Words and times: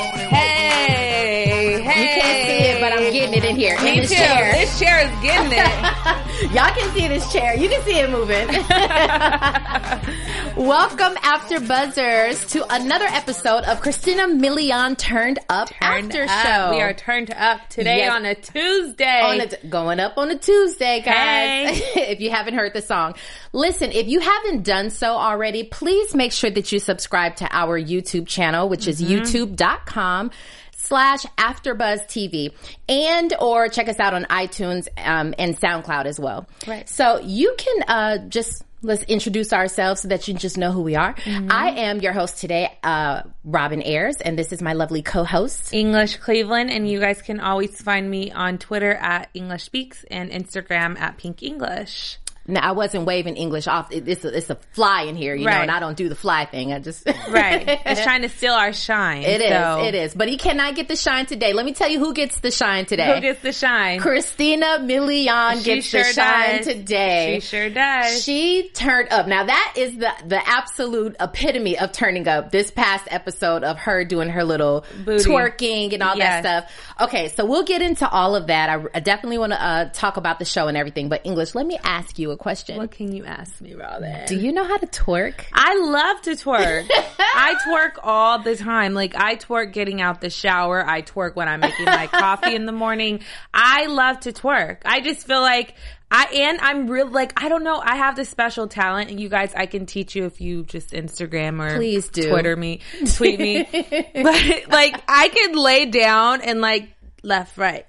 Hey, 0.00 1.82
hey. 1.82 1.82
You 1.82 2.22
can't 2.22 2.46
see 2.46 2.62
it, 2.70 2.80
but 2.80 2.92
I'm 2.92 3.12
getting 3.12 3.34
it 3.34 3.44
in 3.44 3.56
here. 3.56 3.78
Me 3.82 3.90
in 3.94 4.00
this 4.02 4.10
too. 4.10 4.16
chair. 4.16 4.52
This 4.54 4.78
chair 4.78 5.00
is 5.06 5.10
getting 5.22 5.52
it. 5.52 5.58
Y'all 6.54 6.72
can 6.74 6.90
see 6.94 7.06
this 7.06 7.30
chair. 7.32 7.54
You 7.54 7.68
can 7.68 7.82
see 7.82 7.98
it 8.00 8.10
moving. 8.10 8.48
Welcome, 10.56 11.16
After 11.22 11.58
Buzzers, 11.60 12.50
to 12.52 12.66
another 12.74 13.04
episode 13.06 13.64
of 13.64 13.80
Christina 13.80 14.22
Milian 14.26 14.96
Turned 14.96 15.38
Up 15.48 15.68
Turned 15.70 16.12
After 16.12 16.24
up. 16.24 16.46
Show. 16.46 16.70
We 16.76 16.80
are 16.82 16.92
turned 16.94 17.30
up 17.32 17.68
today 17.68 17.98
Yes. 17.98 18.12
on 18.12 18.24
a 18.26 18.34
Tuesday. 18.34 19.20
on 19.22 19.40
a, 19.40 19.46
going 19.68 20.00
up 20.00 20.18
on 20.18 20.30
a 20.30 20.38
Tuesday, 20.38 21.00
guys. 21.02 21.78
Hey. 21.78 22.00
if 22.12 22.20
you 22.20 22.30
haven't 22.30 22.54
heard 22.54 22.72
the 22.74 22.82
song, 22.82 23.14
listen. 23.52 23.92
If 23.92 24.08
you 24.08 24.20
haven't 24.20 24.64
done 24.64 24.90
so 24.90 25.12
already, 25.14 25.64
please 25.64 26.14
make 26.14 26.32
sure 26.32 26.50
that 26.50 26.70
you 26.72 26.78
subscribe 26.78 27.36
to 27.36 27.48
our 27.50 27.80
YouTube 27.80 28.26
channel, 28.26 28.68
which 28.68 28.86
is 28.86 29.00
Mm-hmm. 29.00 29.22
YouTube.com 29.22 30.30
slash 30.76 31.24
afterbuzz 31.38 32.00
tv 32.08 32.52
and 32.88 33.32
or 33.38 33.68
check 33.68 33.88
us 33.88 34.00
out 34.00 34.12
on 34.14 34.24
itunes 34.24 34.88
um, 34.98 35.34
and 35.38 35.56
soundcloud 35.60 36.06
as 36.06 36.18
well 36.18 36.48
Right. 36.66 36.88
so 36.88 37.20
you 37.20 37.54
can 37.56 37.82
uh, 37.86 38.18
just 38.28 38.64
let's 38.82 39.02
introduce 39.04 39.52
ourselves 39.52 40.00
so 40.00 40.08
that 40.08 40.26
you 40.26 40.34
just 40.34 40.56
know 40.58 40.72
who 40.72 40.80
we 40.82 40.96
are 40.96 41.14
Mm-hmm. 41.14 41.48
i 41.52 41.68
am 41.82 42.00
your 42.00 42.12
host 42.12 42.38
today 42.38 42.76
uh, 42.82 43.22
robin 43.44 43.82
ayers 43.84 44.16
and 44.16 44.38
this 44.38 44.52
is 44.52 44.62
my 44.62 44.72
lovely 44.72 45.02
co-host 45.02 45.72
English 45.72 46.16
Cleveland, 46.16 46.70
and 46.70 46.88
you 46.90 46.98
guys 46.98 47.20
can 47.22 47.38
always 47.40 47.80
find 47.80 48.10
me 48.10 48.32
on 48.32 48.58
Twitter 48.58 48.94
at 48.94 49.28
English 49.34 49.64
Speaks 49.64 50.04
and 50.10 50.30
Instagram 50.30 50.98
at 50.98 51.18
Pink 51.18 51.42
English. 51.42 52.18
Now 52.50 52.68
I 52.68 52.72
wasn't 52.72 53.04
waving 53.06 53.36
English 53.36 53.66
off. 53.66 53.90
It- 53.92 54.08
It's 54.08 54.24
a, 54.24 54.36
it's 54.36 54.50
a 54.50 54.56
fly 54.72 55.02
in 55.02 55.16
here, 55.16 55.34
you 55.34 55.44
know, 55.46 55.52
and 55.52 55.70
I 55.70 55.80
don't 55.80 55.96
do 55.96 56.08
the 56.08 56.14
fly 56.14 56.44
thing. 56.46 56.72
I 56.72 56.78
just 56.80 57.06
Right. 57.30 57.80
it's 57.86 58.02
trying 58.02 58.22
to 58.22 58.28
steal 58.28 58.52
our 58.54 58.72
shine. 58.72 59.22
It 59.22 59.40
is. 59.40 59.50
so- 59.50 59.84
It 59.84 59.94
is. 59.94 60.14
But 60.14 60.28
he 60.28 60.36
cannot 60.36 60.74
get 60.74 60.88
the 60.88 60.96
shine 60.96 61.26
today. 61.26 61.52
Let 61.52 61.64
me 61.64 61.72
tell 61.72 61.88
you 61.88 61.98
who 61.98 62.12
gets 62.14 62.40
the 62.40 62.50
shine 62.50 62.86
today. 62.86 63.14
Who 63.14 63.20
gets 63.20 63.40
the 63.42 63.52
shine? 63.52 64.00
Christina 64.00 64.78
Milian 64.80 65.62
gets 65.64 65.86
sure 65.86 66.02
the 66.02 66.12
shine 66.12 66.56
does. 66.58 66.66
today. 66.66 67.38
She 67.40 67.46
sure 67.46 67.70
does. 67.70 68.24
She 68.24 68.70
turned 68.74 69.08
up. 69.12 69.26
Now 69.26 69.44
that 69.44 69.74
is 69.76 69.96
the 69.96 70.10
the 70.26 70.48
absolute 70.48 71.16
epitome 71.20 71.78
of 71.78 71.92
turning 71.92 72.26
up. 72.28 72.50
This 72.50 72.70
past 72.70 73.06
episode 73.10 73.64
of 73.64 73.78
her 73.78 74.04
doing 74.04 74.28
her 74.30 74.44
little 74.44 74.84
Booty. 75.04 75.24
twerking 75.24 75.92
and 75.94 76.02
all 76.02 76.16
Yes. 76.16 76.42
that 76.42 76.68
stuff. 76.68 76.86
Okay, 77.08 77.28
so 77.28 77.44
we'll 77.46 77.64
get 77.64 77.80
into 77.82 78.08
all 78.08 78.34
of 78.36 78.48
that. 78.48 78.68
I, 78.68 78.84
I 78.94 79.00
definitely 79.00 79.38
want 79.38 79.52
to 79.52 79.62
uh, 79.62 79.84
talk 79.90 80.16
about 80.16 80.38
the 80.38 80.44
show 80.44 80.68
and 80.68 80.76
everything. 80.76 81.08
But 81.08 81.22
English, 81.24 81.54
let 81.54 81.66
me 81.66 81.78
ask 81.82 82.18
you 82.18 82.30
a 82.32 82.36
question. 82.40 82.78
what 82.78 82.90
can 82.90 83.12
you 83.12 83.24
ask 83.24 83.60
me, 83.60 83.74
Robin? 83.74 84.26
Do 84.26 84.36
you 84.36 84.52
know 84.52 84.64
how 84.64 84.78
to 84.78 84.86
twerk? 84.86 85.44
I 85.52 85.76
love 85.76 86.22
to 86.22 86.30
twerk. 86.30 86.88
I 87.18 87.54
twerk 87.66 87.98
all 88.02 88.42
the 88.42 88.56
time. 88.56 88.94
Like 88.94 89.14
I 89.14 89.36
twerk 89.36 89.72
getting 89.72 90.00
out 90.00 90.20
the 90.20 90.30
shower. 90.30 90.84
I 90.84 91.02
twerk 91.02 91.36
when 91.36 91.48
I'm 91.48 91.60
making 91.60 91.84
my 91.84 92.06
coffee 92.06 92.54
in 92.54 92.66
the 92.66 92.72
morning. 92.72 93.20
I 93.52 93.86
love 93.86 94.20
to 94.20 94.32
twerk. 94.32 94.78
I 94.84 95.00
just 95.00 95.26
feel 95.26 95.40
like 95.40 95.74
I 96.10 96.24
and 96.34 96.60
I'm 96.60 96.88
real 96.88 97.06
like 97.06 97.40
I 97.40 97.48
don't 97.48 97.62
know. 97.62 97.80
I 97.80 97.96
have 97.96 98.16
this 98.16 98.28
special 98.28 98.66
talent, 98.66 99.10
and 99.10 99.20
you 99.20 99.28
guys, 99.28 99.52
I 99.54 99.66
can 99.66 99.86
teach 99.86 100.16
you 100.16 100.24
if 100.24 100.40
you 100.40 100.64
just 100.64 100.90
Instagram 100.90 101.62
or 101.62 101.76
Please 101.76 102.08
do. 102.08 102.28
Twitter 102.28 102.56
me, 102.56 102.80
tweet 103.14 103.38
me. 103.38 103.62
but 103.72 104.68
like 104.68 105.00
I 105.06 105.28
could 105.28 105.56
lay 105.56 105.86
down 105.86 106.40
and 106.40 106.60
like 106.60 106.88
left, 107.22 107.56
right, 107.56 107.86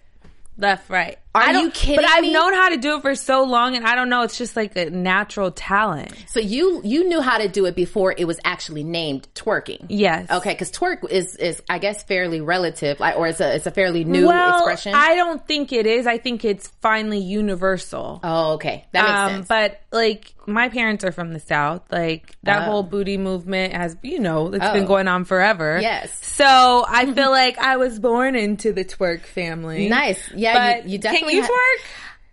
left, 0.57 0.89
right. 0.89 1.17
Are 1.33 1.41
I 1.41 1.51
don't- 1.53 1.63
you 1.65 1.71
kidding 1.71 1.95
me? 1.97 2.03
But 2.03 2.11
I've 2.11 2.21
me? 2.23 2.33
known 2.33 2.53
how 2.53 2.69
to 2.69 2.77
do 2.77 2.97
it 2.97 3.01
for 3.01 3.15
so 3.15 3.43
long, 3.43 3.75
and 3.77 3.85
I 3.85 3.95
don't 3.95 4.09
know. 4.09 4.23
It's 4.23 4.37
just 4.37 4.55
like 4.57 4.75
a 4.75 4.89
natural 4.89 5.49
talent. 5.51 6.13
So 6.27 6.39
you 6.41 6.81
you 6.83 7.07
knew 7.07 7.21
how 7.21 7.37
to 7.37 7.47
do 7.47 7.65
it 7.67 7.75
before 7.75 8.13
it 8.17 8.25
was 8.25 8.37
actually 8.43 8.83
named 8.83 9.27
twerking. 9.33 9.85
Yes. 9.87 10.29
Okay, 10.29 10.51
because 10.51 10.71
twerk 10.71 11.09
is 11.09 11.37
is 11.37 11.61
I 11.69 11.79
guess 11.79 12.03
fairly 12.03 12.41
relative, 12.41 12.99
like, 12.99 13.15
or 13.15 13.27
it's 13.27 13.39
a 13.39 13.55
it's 13.55 13.65
a 13.65 13.71
fairly 13.71 14.03
new 14.03 14.27
well, 14.27 14.57
expression. 14.57 14.93
I 14.93 15.15
don't 15.15 15.45
think 15.47 15.71
it 15.71 15.85
is. 15.87 16.05
I 16.05 16.17
think 16.17 16.43
it's 16.43 16.67
finally 16.81 17.19
universal. 17.19 18.19
oh, 18.23 18.53
okay, 18.53 18.85
that 18.91 19.01
makes 19.03 19.13
um, 19.19 19.29
sense. 19.29 19.47
but 19.47 19.81
like 19.91 20.33
my 20.47 20.69
parents 20.69 21.03
are 21.03 21.11
from 21.11 21.33
the 21.33 21.39
south. 21.39 21.83
Like 21.91 22.35
that 22.43 22.63
Oh. 22.63 22.71
whole 22.71 22.83
booty 22.83 23.17
movement 23.17 23.73
has, 23.73 23.95
you 24.01 24.19
know, 24.19 24.47
it's 24.53 24.65
Oh. 24.65 24.73
been 24.73 24.85
going 24.85 25.07
on 25.07 25.23
forever. 25.25 25.79
Yes. 25.81 26.11
So 26.25 26.83
I 26.87 27.05
feel 27.13 27.29
like 27.41 27.57
I 27.59 27.77
was 27.77 27.99
born 27.99 28.35
into 28.35 28.73
the 28.73 28.83
twerk 28.83 29.21
family. 29.21 29.87
Nice. 29.87 30.19
Yeah, 30.35 30.53
but 30.75 30.85
you- 30.85 30.93
you 30.93 30.97
definitely 30.97 31.20
You 31.29 31.41
ha- 31.43 31.47
twerk? 31.49 31.85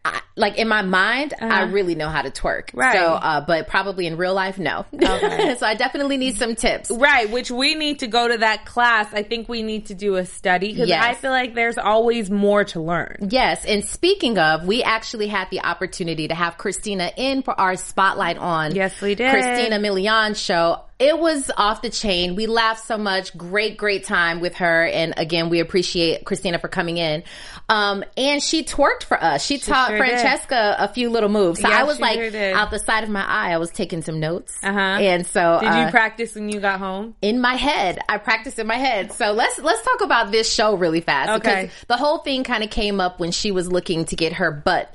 I, 0.05 0.21
like 0.37 0.57
in 0.59 0.69
my 0.69 0.83
mind, 0.83 1.35
I 1.41 1.63
Uh-huh. 1.65 1.73
really 1.73 1.97
know 1.97 2.09
how 2.09 2.23
to 2.23 2.31
twerk. 2.31 2.71
Right. 2.73 2.95
So, 2.97 3.05
uh, 3.15 3.41
but 3.41 3.67
probably 3.67 4.07
in 4.07 4.17
real 4.17 4.33
life, 4.33 4.57
no. 4.57 4.87
Okay. 4.95 5.57
so 5.59 5.67
I 5.67 5.75
definitely 5.75 6.17
need 6.17 6.37
some 6.39 6.55
tips. 6.55 6.89
Right, 6.91 7.29
which 7.29 7.51
we 7.51 7.75
need 7.75 7.99
to 7.99 8.07
go 8.07 8.29
to 8.29 8.39
that 8.39 8.65
class. 8.65 9.09
I 9.13 9.25
think 9.25 9.49
we 9.49 9.63
need 9.65 9.87
to 9.87 9.95
do 9.95 10.15
a 10.15 10.25
study 10.25 10.69
because 10.73 10.89
Yes. 10.89 11.05
I 11.05 11.15
feel 11.15 11.33
like 11.33 11.55
there's 11.55 11.79
always 11.79 12.31
more 12.31 12.63
to 12.67 12.81
learn. 12.81 13.17
Yes, 13.29 13.65
and 13.65 13.85
speaking 13.85 14.39
of, 14.39 14.65
we 14.67 14.85
actually 14.85 15.27
had 15.27 15.49
the 15.51 15.63
opportunity 15.63 16.29
to 16.29 16.35
have 16.35 16.57
Christina 16.59 17.11
in 17.17 17.43
for 17.43 17.59
our 17.61 17.75
spotlight 17.77 18.39
on 18.39 18.77
Yes, 18.77 18.99
we 19.03 19.17
did. 19.17 19.31
Christina 19.33 19.79
Milian 19.81 20.37
show. 20.37 20.85
It 20.99 21.17
was 21.17 21.49
off 21.57 21.81
the 21.83 21.91
chain. 21.91 22.35
We 22.35 22.47
laughed 22.49 22.85
so 22.85 22.99
much. 22.99 23.37
Great, 23.39 23.77
great 23.77 24.03
time 24.05 24.41
with 24.41 24.57
her. 24.57 24.85
And 24.87 25.15
again, 25.17 25.49
we 25.49 25.61
appreciate 25.61 26.25
Christina 26.25 26.59
for 26.59 26.67
coming 26.67 26.97
in. 26.99 27.23
Um, 27.69 28.03
and 28.17 28.43
she 28.43 28.65
twerked 28.65 29.05
for 29.05 29.23
us. 29.23 29.45
She, 29.45 29.59
taught 29.59 29.91
sure 29.91 29.99
did. 29.99 30.09
Francesca 30.09 30.75
a 30.79 30.89
few 30.89 31.11
little 31.11 31.29
moves. 31.29 31.61
So 31.61 31.69
Yeah, 31.69 31.79
I 31.81 31.83
was 31.85 32.01
like, 32.01 32.33
sure 32.33 32.55
out 32.55 32.73
the 32.73 32.81
side 32.81 33.05
of 33.05 33.11
my 33.11 33.23
eye, 33.25 33.53
I 33.53 33.59
was 33.59 33.71
taking 33.71 34.03
some 34.03 34.19
notes. 34.19 34.59
Uh-huh. 34.63 34.79
And 34.81 35.25
so, 35.25 35.59
Did 35.61 35.69
uh, 35.69 35.85
you 35.85 35.91
practice 35.93 36.35
when 36.35 36.49
you 36.49 36.59
got 36.59 36.81
home? 36.81 37.15
in 37.23 37.41
my 37.41 37.55
head. 37.55 38.01
I 38.09 38.19
practiced 38.19 38.59
in 38.59 38.67
my 38.67 38.77
head. 38.79 39.13
So 39.13 39.33
let's 39.33 39.59
let's 39.61 39.83
talk 39.85 40.01
about 40.01 40.33
this 40.33 40.53
show 40.53 40.75
really 40.75 41.01
fast. 41.01 41.31
Okay. 41.47 41.63
Because 41.65 41.85
the 41.87 41.97
whole 41.97 42.19
thing 42.19 42.43
kind 42.43 42.65
of 42.65 42.71
came 42.71 43.01
up 43.01 43.21
when 43.21 43.31
she 43.31 43.53
was 43.53 43.71
looking 43.71 44.05
to 44.07 44.17
get 44.17 44.33
her 44.35 44.51
butt 44.51 44.93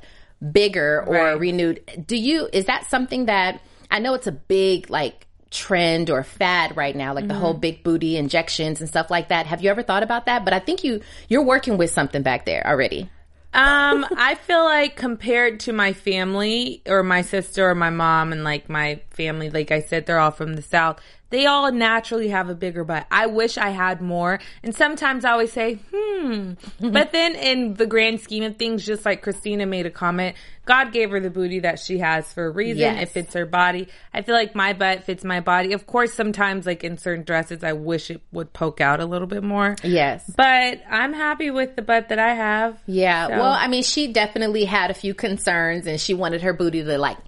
bigger 0.52 1.02
or 1.06 1.14
Right. 1.14 1.38
renewed. 1.40 1.80
Do 2.06 2.16
you 2.16 2.48
is 2.52 2.66
that 2.66 2.84
something 2.86 3.26
that 3.26 3.62
I 3.90 4.00
know 4.00 4.14
it's 4.14 4.26
a 4.26 4.32
big 4.32 4.90
like 4.90 5.26
trend 5.54 6.10
or 6.10 6.22
fad 6.24 6.76
right 6.76 6.94
now, 6.96 7.14
like 7.14 7.28
the 7.28 7.32
Mm-hmm. 7.34 7.40
whole 7.40 7.54
big 7.54 7.82
booty 7.82 8.16
injections 8.16 8.80
and 8.80 8.88
stuff 8.88 9.10
like 9.10 9.28
that. 9.28 9.46
Have 9.46 9.62
you 9.62 9.70
ever 9.70 9.82
thought 9.82 10.02
about 10.02 10.26
that? 10.26 10.44
But 10.44 10.52
I 10.52 10.58
think 10.58 10.84
you 10.84 11.00
you're 11.28 11.42
working 11.44 11.78
with 11.78 11.90
something 11.90 12.22
back 12.22 12.44
there 12.44 12.66
already. 12.66 13.08
Um, 13.54 14.04
I 14.16 14.34
feel 14.34 14.64
like 14.64 14.96
compared 14.96 15.60
to 15.60 15.72
my 15.72 15.92
family 15.92 16.82
or 16.86 17.04
my 17.04 17.22
sister 17.22 17.70
or 17.70 17.76
my 17.76 17.90
mom 17.90 18.32
and 18.32 18.42
like 18.42 18.68
my 18.68 19.00
family, 19.14 19.50
like 19.50 19.70
I 19.70 19.80
said, 19.80 20.06
they're 20.06 20.18
all 20.18 20.30
from 20.30 20.54
the 20.54 20.62
South. 20.62 21.00
They 21.30 21.46
all 21.46 21.72
naturally 21.72 22.28
have 22.28 22.48
a 22.48 22.54
bigger 22.54 22.84
butt. 22.84 23.06
I 23.10 23.26
wish 23.26 23.58
I 23.58 23.70
had 23.70 24.00
more. 24.00 24.38
And 24.62 24.72
sometimes 24.74 25.24
I 25.24 25.32
always 25.32 25.52
say, 25.52 25.78
hmm. 25.92 26.52
but 26.80 27.10
then 27.10 27.34
in 27.34 27.74
the 27.74 27.86
grand 27.86 28.20
scheme 28.20 28.44
of 28.44 28.56
things, 28.56 28.86
just 28.86 29.04
like 29.04 29.22
Christina 29.22 29.66
made 29.66 29.84
a 29.86 29.90
comment, 29.90 30.36
God 30.64 30.92
gave 30.92 31.10
her 31.10 31.18
the 31.18 31.30
booty 31.30 31.60
that 31.60 31.80
she 31.80 31.98
has 31.98 32.32
for 32.32 32.46
a 32.46 32.50
reason. 32.50 32.78
Yes. 32.82 33.02
It 33.02 33.08
fits 33.12 33.34
her 33.34 33.46
body. 33.46 33.88
I 34.12 34.22
feel 34.22 34.34
like 34.36 34.54
my 34.54 34.74
butt 34.74 35.04
fits 35.04 35.24
my 35.24 35.40
body. 35.40 35.72
Of 35.72 35.86
course, 35.88 36.12
sometimes 36.14 36.66
like 36.66 36.84
in 36.84 36.98
certain 36.98 37.24
dresses, 37.24 37.64
I 37.64 37.72
wish 37.72 38.10
it 38.12 38.20
would 38.30 38.52
poke 38.52 38.80
out 38.80 39.00
a 39.00 39.06
little 39.06 39.26
bit 39.26 39.42
more. 39.42 39.74
Yes. 39.82 40.30
But 40.36 40.82
I'm 40.88 41.12
happy 41.14 41.50
with 41.50 41.74
the 41.74 41.82
butt 41.82 42.10
that 42.10 42.18
I 42.20 42.34
have. 42.34 42.80
Yeah. 42.86 43.26
So- 43.26 43.32
Well, 43.38 43.52
I 43.52 43.66
mean, 43.66 43.82
she 43.82 44.12
definitely 44.12 44.64
had 44.66 44.90
a 44.92 44.94
few 44.94 45.14
concerns 45.14 45.88
and 45.88 46.00
she 46.00 46.14
wanted 46.14 46.42
her 46.42 46.52
booty 46.52 46.84
to 46.84 46.96
like 46.98 47.18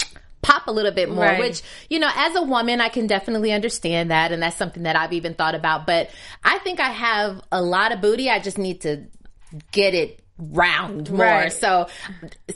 pop 0.47 0.67
a 0.69 0.73
little 0.73 0.93
bit 0.93 1.11
more, 1.11 1.25
Right. 1.25 1.41
which, 1.41 1.63
you 1.91 1.99
know, 1.99 2.11
as 2.15 2.37
a 2.37 2.43
woman, 2.43 2.81
I 2.81 2.89
can 2.89 3.07
definitely 3.07 3.53
understand 3.53 4.11
that. 4.11 4.31
And 4.33 4.43
that's 4.43 4.57
something 4.57 4.85
that 4.85 4.97
I've 4.97 5.13
even 5.13 5.35
thought 5.35 5.55
about. 5.55 5.87
But 5.87 6.11
I 6.45 6.59
think 6.59 6.79
I 6.81 6.91
have 6.91 7.43
a 7.51 7.61
lot 7.61 7.93
of 7.93 8.01
booty. 8.01 8.31
I 8.31 8.39
just 8.39 8.59
need 8.59 8.83
to 8.83 9.05
get 9.73 9.95
it 9.95 10.21
round 10.39 11.11
more. 11.11 11.21
Right. 11.25 11.53
So, 11.53 11.89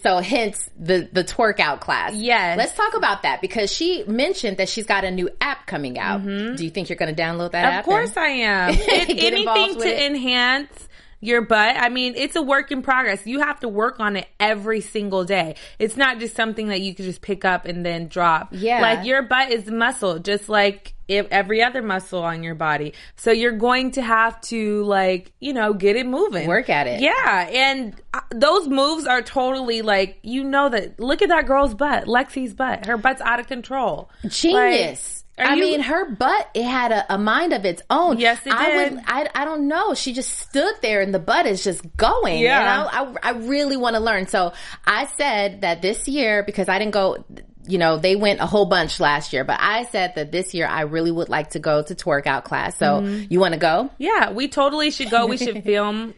so 0.03 0.19
hence 0.19 0.69
the, 0.79 1.09
the 1.13 1.25
twerk 1.25 1.61
out 1.61 1.81
class. 1.81 2.15
Yes. 2.15 2.59
Let's 2.59 2.75
talk 2.75 2.95
about 2.95 3.23
that 3.23 3.41
because 3.41 3.73
she 3.73 4.05
mentioned 4.07 4.59
that 4.59 4.69
she's 4.69 4.85
got 4.87 5.05
a 5.05 5.11
new 5.11 5.31
app 5.41 5.67
coming 5.67 5.99
out. 5.99 6.23
Do 6.23 6.63
you 6.63 6.71
think 6.71 6.89
you're 6.91 6.97
going 6.97 7.15
to 7.15 7.21
download 7.23 7.53
that 7.53 7.65
app? 7.65 7.71
Mm-hmm. 7.71 7.79
Of 7.81 7.85
course 7.87 8.17
I 8.17 8.29
am. 8.29 8.75
It, 8.79 9.19
anything 9.23 9.81
to 9.81 9.89
it. 9.89 10.11
enhance 10.13 10.89
your 11.21 11.43
butt. 11.43 11.77
I 11.77 11.89
mean, 11.89 12.15
it's 12.17 12.37
a 12.37 12.43
work 12.43 12.73
in 12.73 12.83
progress. 12.83 13.27
You 13.27 13.41
have 13.41 13.61
to 13.61 13.69
work 13.69 14.01
on 14.01 14.17
it 14.17 14.27
every 14.39 14.81
single 14.81 15.25
day. 15.25 15.57
It's 15.79 15.97
not 15.97 16.19
just 16.19 16.35
something 16.35 16.69
that 16.69 16.81
you 16.81 16.95
can 16.95 17.05
just 17.05 17.21
pick 17.21 17.45
up 17.45 17.67
and 17.67 17.85
then 17.85 18.09
drop. 18.09 18.49
Yeah. 18.53 18.81
Like 18.81 19.07
your 19.07 19.23
butt 19.23 19.51
is 19.51 19.67
muscle, 19.71 20.19
just 20.19 20.49
like 20.49 20.95
every 21.09 21.63
other 21.63 21.83
muscle 21.83 22.23
on 22.23 22.43
your 22.43 22.55
body. 22.55 22.95
So 23.17 23.33
you're 23.33 23.53
going 23.53 23.91
to 23.93 24.03
have 24.03 24.41
to 24.43 24.85
like, 24.85 25.33
you 25.41 25.53
know, 25.53 25.75
get 25.75 25.97
it 25.97 26.07
moving. 26.07 26.47
Work 26.47 26.71
at 26.71 26.87
it. 26.87 27.01
Yeah. 27.01 27.49
And 27.53 28.01
uh, 28.15 28.21
those 28.31 28.69
moves 28.69 29.07
are 29.07 29.21
totally 29.21 29.83
like, 29.83 30.21
you 30.23 30.45
know 30.45 30.69
that, 30.69 31.01
look 31.01 31.21
at 31.21 31.29
that 31.29 31.47
girl's 31.47 31.75
butt, 31.75 32.05
Lexi's 32.05 32.55
butt. 32.55 32.87
Her 32.87 32.97
butt's 32.97 33.21
out 33.23 33.41
of 33.41 33.49
control. 33.49 34.09
Genius. 34.27 35.17
Like, 35.17 35.20
are 35.41 35.51
I 35.51 35.55
you- 35.55 35.61
mean, 35.63 35.81
her 35.81 36.11
butt, 36.11 36.49
it 36.55 36.65
had 36.65 36.93
a, 36.93 37.15
a 37.15 37.19
mind 37.19 37.53
of 37.53 37.65
its 37.65 37.83
own. 37.91 38.19
Yes, 38.19 38.45
it 38.47 38.53
I 38.53 38.67
did. 38.71 38.93
Would, 38.95 39.03
I, 39.07 39.29
I 39.35 39.45
don't 39.45 39.69
know. 39.69 39.95
She 39.95 40.13
just 40.13 40.39
stood 40.39 40.75
there 40.83 41.01
and 41.01 41.15
the 41.15 41.19
butt 41.19 41.47
is 41.47 41.63
just 41.65 41.83
going. 41.97 42.41
Yeah. 42.41 42.61
And 42.61 43.17
I, 43.19 43.31
I, 43.31 43.31
I 43.31 43.39
really 43.39 43.77
want 43.77 43.97
to 43.97 44.01
learn. 44.01 44.27
So 44.27 44.53
I 44.87 45.07
said 45.07 45.63
that 45.63 45.83
this 45.83 46.07
year, 46.09 46.43
because 46.43 46.69
I 46.69 46.79
didn't 46.79 46.93
go, 46.93 47.25
you 47.67 47.79
know, 47.79 47.99
they 47.99 48.17
went 48.17 48.41
a 48.41 48.47
whole 48.47 48.67
bunch 48.67 48.99
last 48.99 49.33
year, 49.33 49.45
but 49.45 49.59
I 49.61 49.85
said 49.85 50.15
that 50.17 50.33
this 50.33 50.55
year 50.55 50.67
I 50.67 50.83
really 50.83 51.11
would 51.13 51.29
like 51.29 51.51
to 51.51 51.59
go 51.59 51.83
to 51.83 51.95
twerk 51.95 52.27
out 52.27 52.45
class. 52.45 52.77
So 52.79 53.01
Mm-hmm. 53.01 53.27
you 53.33 53.39
want 53.39 53.55
to 53.55 53.61
go? 53.61 53.91
Yeah, 53.99 54.33
we 54.33 54.49
totally 54.49 54.91
should 54.91 55.11
go. 55.11 55.27
We 55.27 55.37
should 55.37 55.63
film, 55.65 56.15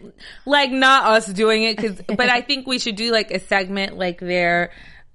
like 0.46 0.70
not 0.70 1.04
us 1.06 1.26
doing 1.26 1.64
it, 1.64 1.76
cause, 1.78 2.00
but 2.06 2.28
I 2.28 2.40
think 2.40 2.66
we 2.66 2.78
should 2.78 2.96
do 2.96 3.10
like 3.12 3.30
a 3.32 3.40
segment 3.40 3.98
like 3.98 4.20
there, 4.20 4.70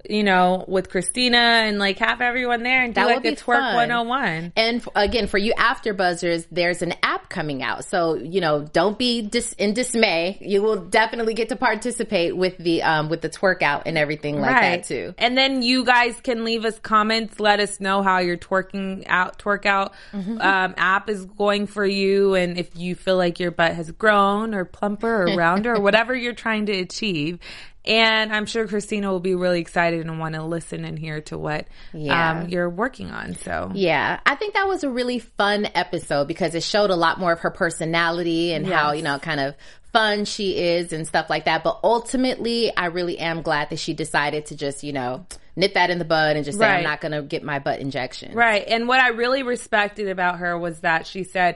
you 0.10 0.24
know, 0.24 0.64
with 0.68 0.90
Christina 0.90 1.38
and 1.38 1.80
like 1.80 2.00
have 2.00 2.22
everyone 2.22 2.64
there 2.64 2.82
and 2.84 2.94
do 2.94 3.02
That 3.02 3.08
like 3.08 3.26
a 3.26 3.32
twerk 3.36 3.58
fun. 3.60 3.76
101. 3.76 4.54
And 4.56 4.82
f- 4.82 4.88
again, 4.96 5.28
for 5.28 5.38
you 5.38 5.54
after 5.58 5.94
buzzers, 5.94 6.48
there's 6.52 6.82
an 6.82 6.94
app 7.04 7.30
coming 7.30 7.62
out. 7.64 7.84
So, 7.84 8.14
you 8.16 8.40
know, 8.40 8.62
don't 8.64 8.98
be 8.98 9.22
dis- 9.24 9.54
in 9.54 9.74
dismay. 9.74 10.38
You 10.40 10.62
will 10.62 10.78
definitely 10.86 11.34
get 11.34 11.50
to 11.50 11.56
participate 11.56 12.38
with 12.38 12.58
the, 12.58 12.84
um, 12.84 13.10
with 13.10 13.22
the 13.22 13.30
twerk 13.30 13.62
out 13.62 13.84
and 13.86 13.98
everything 13.98 14.40
like 14.40 14.52
that 14.62 14.84
too. 14.86 15.14
And 15.18 15.38
then 15.38 15.62
you 15.62 15.84
guys 15.84 16.20
can 16.22 16.46
leave 16.46 16.64
us 16.64 16.80
comments. 16.80 17.40
Let 17.40 17.60
us 17.60 17.80
know 17.82 18.02
how 18.02 18.20
your 18.20 18.38
twerking 18.38 19.04
out, 19.08 19.40
twerk 19.40 19.66
out 19.66 19.94
Mm-hmm. 20.14 20.40
um, 20.40 20.74
app 20.78 21.10
is 21.10 21.26
going 21.26 21.68
for 21.68 21.86
you, 21.86 22.34
and 22.36 22.58
if 22.58 22.76
you 22.76 22.96
feel 22.96 23.18
like 23.18 23.40
your 23.40 23.52
butt 23.52 23.74
has 23.74 23.92
grown 23.92 24.54
or 24.54 24.64
plumper 24.66 25.24
or 25.24 25.36
rounder 25.36 25.76
or 25.76 25.82
whatever 25.88 26.16
you're 26.16 26.34
trying 26.34 26.66
to 26.68 26.74
achieve. 26.80 27.40
And 27.88 28.34
I'm 28.34 28.46
sure 28.46 28.68
Christina 28.68 29.10
will 29.10 29.20
be 29.22 29.34
really 29.34 29.62
excited 29.62 30.02
and 30.06 30.20
want 30.20 30.36
to 30.36 30.44
listen 30.44 30.84
and 30.86 31.00
hear 31.00 31.22
to 31.22 31.38
what 31.38 31.68
Yeah. 31.94 32.32
um, 32.42 32.50
you're 32.50 32.70
working 32.70 33.10
on. 33.12 33.36
So 33.36 33.72
Yeah, 33.74 34.20
I 34.26 34.36
think 34.36 34.54
that 34.56 34.68
was 34.68 34.84
a 34.84 34.90
really 34.90 35.20
fun 35.20 35.68
episode 35.74 36.28
because 36.28 36.54
it 36.54 36.64
showed 36.64 36.90
a 36.90 36.96
lot 36.96 37.20
more 37.20 37.32
of 37.32 37.40
her 37.40 37.52
personality 37.52 38.54
and 38.54 38.68
how, 38.68 38.92
you 38.92 39.02
know, 39.04 39.18
kind 39.20 39.40
of 39.40 39.56
fun 39.94 40.26
she 40.26 40.58
is 40.58 40.92
and 40.92 41.08
stuff 41.08 41.30
like 41.30 41.46
that. 41.46 41.64
But 41.64 41.80
ultimately, 41.84 42.76
I 42.76 42.88
really 42.88 43.18
am 43.20 43.42
glad 43.42 43.70
that 43.70 43.80
she 43.80 43.94
decided 43.94 44.48
to 44.48 44.56
just, 44.58 44.84
you 44.84 44.92
know, 44.94 45.26
nip 45.56 45.74
that 45.76 45.90
in 45.90 45.98
the 45.98 46.06
bud 46.06 46.36
and 46.36 46.46
just 46.46 46.60
say, 46.60 46.66
I'm 46.68 46.84
not 46.84 47.02
going 47.02 47.14
to 47.14 47.22
get 47.22 47.42
my 47.44 47.60
butt 47.60 47.80
injection. 47.80 48.34
Right. 48.36 48.64
And 48.68 48.88
what 48.88 49.00
I 49.00 49.10
really 49.10 49.44
respected 49.44 50.10
about 50.10 50.40
her 50.40 50.58
was 50.58 50.82
that 50.82 51.08
she 51.08 51.24
said, 51.24 51.56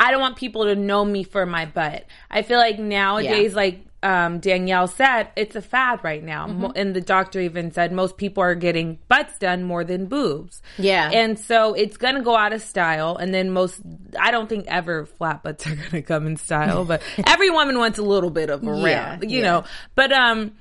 I 0.00 0.10
don't 0.10 0.20
want 0.20 0.36
people 0.36 0.64
to 0.64 0.74
know 0.74 1.04
me 1.04 1.22
for 1.22 1.46
my 1.46 1.64
butt. 1.66 2.04
I 2.30 2.42
feel 2.42 2.58
like 2.58 2.78
nowadays, 2.78 3.52
Yeah. 3.52 3.56
like 3.56 3.80
um, 4.02 4.38
Danielle 4.40 4.86
said, 4.88 5.28
it's 5.36 5.56
a 5.56 5.62
fad 5.62 6.00
right 6.04 6.22
now. 6.22 6.46
Mm-hmm. 6.46 6.66
And 6.76 6.94
the 6.94 7.00
doctor 7.00 7.40
even 7.40 7.72
said 7.72 7.92
most 7.92 8.16
people 8.16 8.42
are 8.42 8.54
getting 8.54 8.98
butts 9.08 9.38
done 9.38 9.62
more 9.64 9.84
than 9.84 10.06
boobs. 10.06 10.62
Yeah. 10.78 11.10
And 11.12 11.38
so 11.38 11.74
it's 11.74 11.96
going 11.96 12.14
to 12.14 12.22
go 12.22 12.36
out 12.36 12.52
of 12.52 12.62
style. 12.62 13.16
And 13.16 13.32
then 13.34 13.50
most, 13.50 13.80
I 14.18 14.30
don't 14.30 14.48
think 14.48 14.66
ever 14.68 15.06
flat 15.06 15.42
butts 15.42 15.66
are 15.66 15.74
going 15.74 15.90
to 15.90 16.02
come 16.02 16.26
in 16.26 16.36
style, 16.36 16.84
but 16.84 17.02
every 17.26 17.50
woman 17.50 17.78
wants 17.78 17.98
a 17.98 18.02
little 18.02 18.30
bit 18.30 18.50
of 18.50 18.62
a 18.62 18.70
round, 18.70 18.82
Yeah, 18.84 19.18
you 19.22 19.38
yeah. 19.38 19.42
know. 19.42 19.64
But, 19.94 20.12
um, 20.12 20.52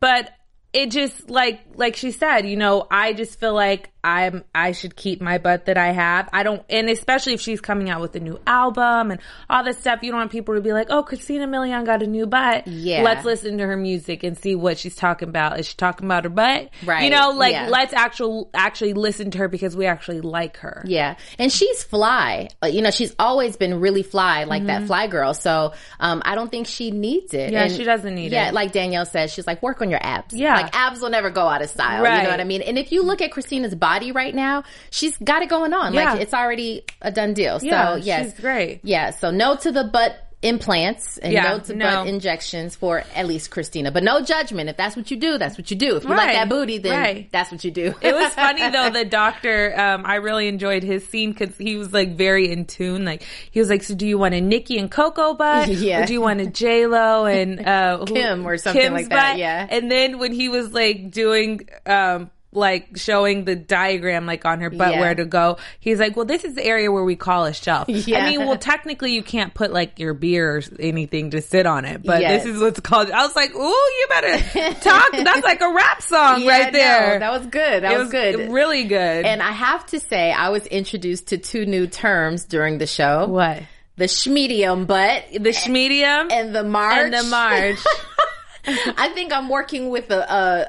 but 0.00 0.30
it 0.72 0.90
just 0.90 1.30
like 1.30 1.60
like 1.76 1.96
she 1.96 2.10
said 2.10 2.42
you 2.42 2.56
know 2.56 2.86
i 2.90 3.12
just 3.14 3.40
feel 3.40 3.54
like 3.54 3.90
i'm 4.04 4.44
i 4.54 4.72
should 4.72 4.94
keep 4.94 5.20
my 5.20 5.38
butt 5.38 5.64
that 5.66 5.78
i 5.78 5.92
have 5.92 6.28
i 6.32 6.42
don't 6.42 6.62
and 6.68 6.90
especially 6.90 7.32
if 7.32 7.40
she's 7.40 7.60
coming 7.60 7.88
out 7.88 8.00
with 8.02 8.14
a 8.16 8.20
new 8.20 8.38
album 8.46 9.10
and 9.10 9.20
all 9.48 9.64
this 9.64 9.78
stuff 9.78 10.00
you 10.02 10.10
don't 10.10 10.20
want 10.20 10.30
people 10.30 10.54
to 10.54 10.60
be 10.60 10.72
like 10.72 10.88
oh 10.90 11.02
christina 11.02 11.46
milian 11.46 11.86
got 11.86 12.02
a 12.02 12.06
new 12.06 12.26
butt 12.26 12.66
Yeah. 12.66 13.02
let's 13.02 13.24
listen 13.24 13.56
to 13.58 13.66
her 13.66 13.76
music 13.76 14.22
and 14.22 14.36
see 14.36 14.54
what 14.54 14.78
she's 14.78 14.94
talking 14.94 15.28
about 15.30 15.58
is 15.58 15.66
she 15.68 15.74
talking 15.74 16.06
about 16.06 16.24
her 16.24 16.30
butt 16.30 16.68
Right, 16.84 17.04
you 17.04 17.10
know 17.10 17.30
like 17.30 17.52
yeah. 17.52 17.68
let's 17.68 17.92
actual 17.94 18.50
actually 18.54 18.92
listen 18.92 19.30
to 19.32 19.38
her 19.38 19.48
because 19.48 19.74
we 19.74 19.86
actually 19.86 20.20
like 20.20 20.58
her 20.58 20.82
Yeah. 20.86 21.16
And 21.38 21.50
she's 21.52 21.82
fly. 21.82 22.48
You 22.64 22.82
know, 22.82 22.90
she's 22.90 23.14
always 23.18 23.56
been 23.56 23.80
really 23.80 24.02
fly, 24.02 24.44
like 24.44 24.66
that 24.66 24.86
fly 24.86 25.06
girl. 25.06 25.34
So, 25.34 25.72
um, 26.00 26.22
I 26.24 26.34
don't 26.34 26.50
think 26.50 26.66
she 26.66 26.90
needs 26.90 27.32
it. 27.34 27.38
Mm-hmm. 27.46 27.52
Yeah, 27.52 27.62
And 27.64 27.72
she 27.72 27.84
doesn't 27.84 28.14
need 28.14 28.32
yeah, 28.32 28.42
it. 28.42 28.46
Yeah, 28.46 28.50
like 28.52 28.72
Danielle 28.72 29.04
says, 29.06 29.32
she's 29.32 29.46
like, 29.46 29.62
work 29.62 29.80
on 29.80 29.90
your 29.90 30.00
abs. 30.02 30.34
Yeah. 30.34 30.56
Like 30.62 30.76
abs 30.76 31.00
will 31.00 31.10
never 31.10 31.30
go 31.30 31.46
out 31.46 31.62
of 31.62 31.70
style. 31.70 32.04
You 32.04 32.22
know 32.24 32.30
what 32.30 32.40
I 32.40 32.44
mean? 32.44 32.62
And 32.62 32.78
if 32.78 32.92
you 32.92 33.02
look 33.02 33.20
at 33.22 33.32
Christina's 33.32 33.74
body 33.74 34.12
right 34.12 34.34
now, 34.34 34.64
she's 34.90 35.16
got 35.18 35.42
it 35.42 35.48
going 35.48 35.72
on. 35.72 35.94
Yeah. 35.94 36.12
Like 36.12 36.20
it's 36.20 36.34
already 36.34 36.84
a 37.00 37.10
done 37.10 37.34
deal. 37.34 37.58
Yeah, 37.62 37.94
so 37.94 37.96
yes. 37.96 38.24
she's 38.26 38.40
great. 38.40 38.80
Yeah. 38.82 39.10
So 39.10 39.30
no 39.30 39.56
to 39.56 39.72
the 39.72 39.84
butt 39.84 40.27
implants 40.40 41.18
and 41.18 41.32
Yeah, 41.32 41.58
no 41.68 41.74
no. 41.74 42.02
injections 42.04 42.76
for 42.76 43.02
at 43.16 43.26
least 43.26 43.50
Christina. 43.50 43.90
But 43.90 44.04
no 44.04 44.20
judgment. 44.22 44.70
If 44.70 44.76
that's 44.76 44.94
what 44.96 45.10
you 45.10 45.16
do, 45.16 45.36
that's 45.36 45.58
what 45.58 45.70
you 45.70 45.76
do. 45.76 45.96
If 45.96 46.04
you 46.04 46.10
like 46.10 46.32
that 46.32 46.48
booty, 46.48 46.78
then 46.78 46.92
right. 47.00 47.28
that's 47.32 47.50
what 47.50 47.64
you 47.64 47.70
do. 47.72 47.92
it 48.00 48.14
was 48.14 48.32
funny 48.34 48.68
though 48.70 48.90
the 48.90 49.04
doctor 49.04 49.74
um 49.78 50.04
i 50.06 50.14
really 50.16 50.46
enjoyed 50.48 50.82
his 50.82 51.06
scene 51.08 51.32
because 51.32 51.56
he 51.56 51.76
was 51.76 51.92
like 51.92 52.16
very 52.16 52.50
in 52.52 52.64
tune 52.66 53.04
like 53.04 53.22
he 53.50 53.58
was 53.58 53.68
like 53.68 53.82
so 53.82 53.94
do 53.94 54.06
you 54.06 54.16
want 54.18 54.34
a 54.34 54.40
nikki 54.40 54.78
and 54.78 54.90
coco 54.90 55.34
butt 55.34 55.68
Yeah. 55.68 56.02
or 56.02 56.06
do 56.06 56.12
you 56.12 56.20
want 56.20 56.40
a 56.40 56.46
j-lo 56.46 57.24
and 57.26 57.60
uh 57.66 57.98
who- 57.98 58.06
Kim 58.14 58.46
or 58.46 58.56
something 58.58 58.80
Kim's 58.82 58.92
like 58.94 59.08
that, 59.08 59.30
butt? 59.32 59.38
yeah. 59.38 59.66
and 59.68 59.90
then 59.90 60.18
when 60.18 60.32
he 60.32 60.48
was 60.48 60.72
like 60.72 61.10
doing 61.10 61.68
um 61.86 62.30
like 62.50 62.96
showing 62.96 63.44
the 63.44 63.54
diagram 63.54 64.24
like 64.24 64.44
on 64.46 64.60
her 64.60 64.70
butt 64.70 64.92
Yeah. 64.94 65.00
where 65.00 65.14
to 65.14 65.26
go 65.26 65.58
he's 65.80 65.98
like 65.98 66.16
well 66.16 66.24
this 66.24 66.44
is 66.44 66.54
the 66.54 66.64
area 66.64 66.90
where 66.90 67.04
we 67.04 67.14
call 67.14 67.44
a 67.44 67.52
shelf 67.52 67.88
Yeah. 67.90 68.24
i 68.24 68.30
mean 68.30 68.46
well 68.46 68.56
technically 68.56 69.12
you 69.12 69.22
can't 69.22 69.52
put 69.52 69.70
like 69.70 69.98
your 69.98 70.14
beer 70.14 70.56
or 70.56 70.62
anything 70.80 71.30
to 71.32 71.42
sit 71.42 71.66
on 71.66 71.84
it 71.84 72.02
but 72.02 72.22
Yes. 72.22 72.44
this 72.44 72.54
is 72.54 72.60
what's 72.62 72.80
called 72.80 73.10
i 73.10 73.22
was 73.26 73.36
like 73.36 73.54
ooh 73.54 73.60
you 73.68 74.06
better 74.08 74.38
talk 74.80 75.12
that's 75.12 75.44
like 75.44 75.60
a 75.60 75.70
rap 75.72 76.00
song 76.00 76.40
Yeah, 76.40 76.50
right 76.50 76.72
no, 76.72 76.78
there 76.78 77.18
that 77.18 77.32
was 77.32 77.46
good. 77.48 77.82
That 77.82 77.92
it 77.92 77.98
was, 77.98 78.10
good. 78.10 78.50
really 78.50 78.84
good 78.84 79.26
And 79.26 79.42
I 79.42 79.52
have 79.52 79.84
to 79.86 80.00
say, 80.00 80.32
I 80.32 80.48
was 80.48 80.64
introduced 80.66 81.28
to 81.28 81.38
two 81.38 81.66
new 81.66 81.86
terms 81.86 82.44
during 82.44 82.78
the 82.78 82.86
show. 82.86 83.26
What? 83.26 83.62
The 83.96 84.04
schmedium 84.04 84.86
butt 84.86 85.24
The 85.32 85.50
schmedium 85.50 86.32
and 86.32 86.54
the 86.54 86.62
march. 86.64 86.96
and 86.96 87.12
the 87.12 87.24
march. 87.24 87.78
I 88.96 89.10
think 89.14 89.32
I'm 89.32 89.48
working 89.48 89.90
with 89.90 90.10
a, 90.10 90.20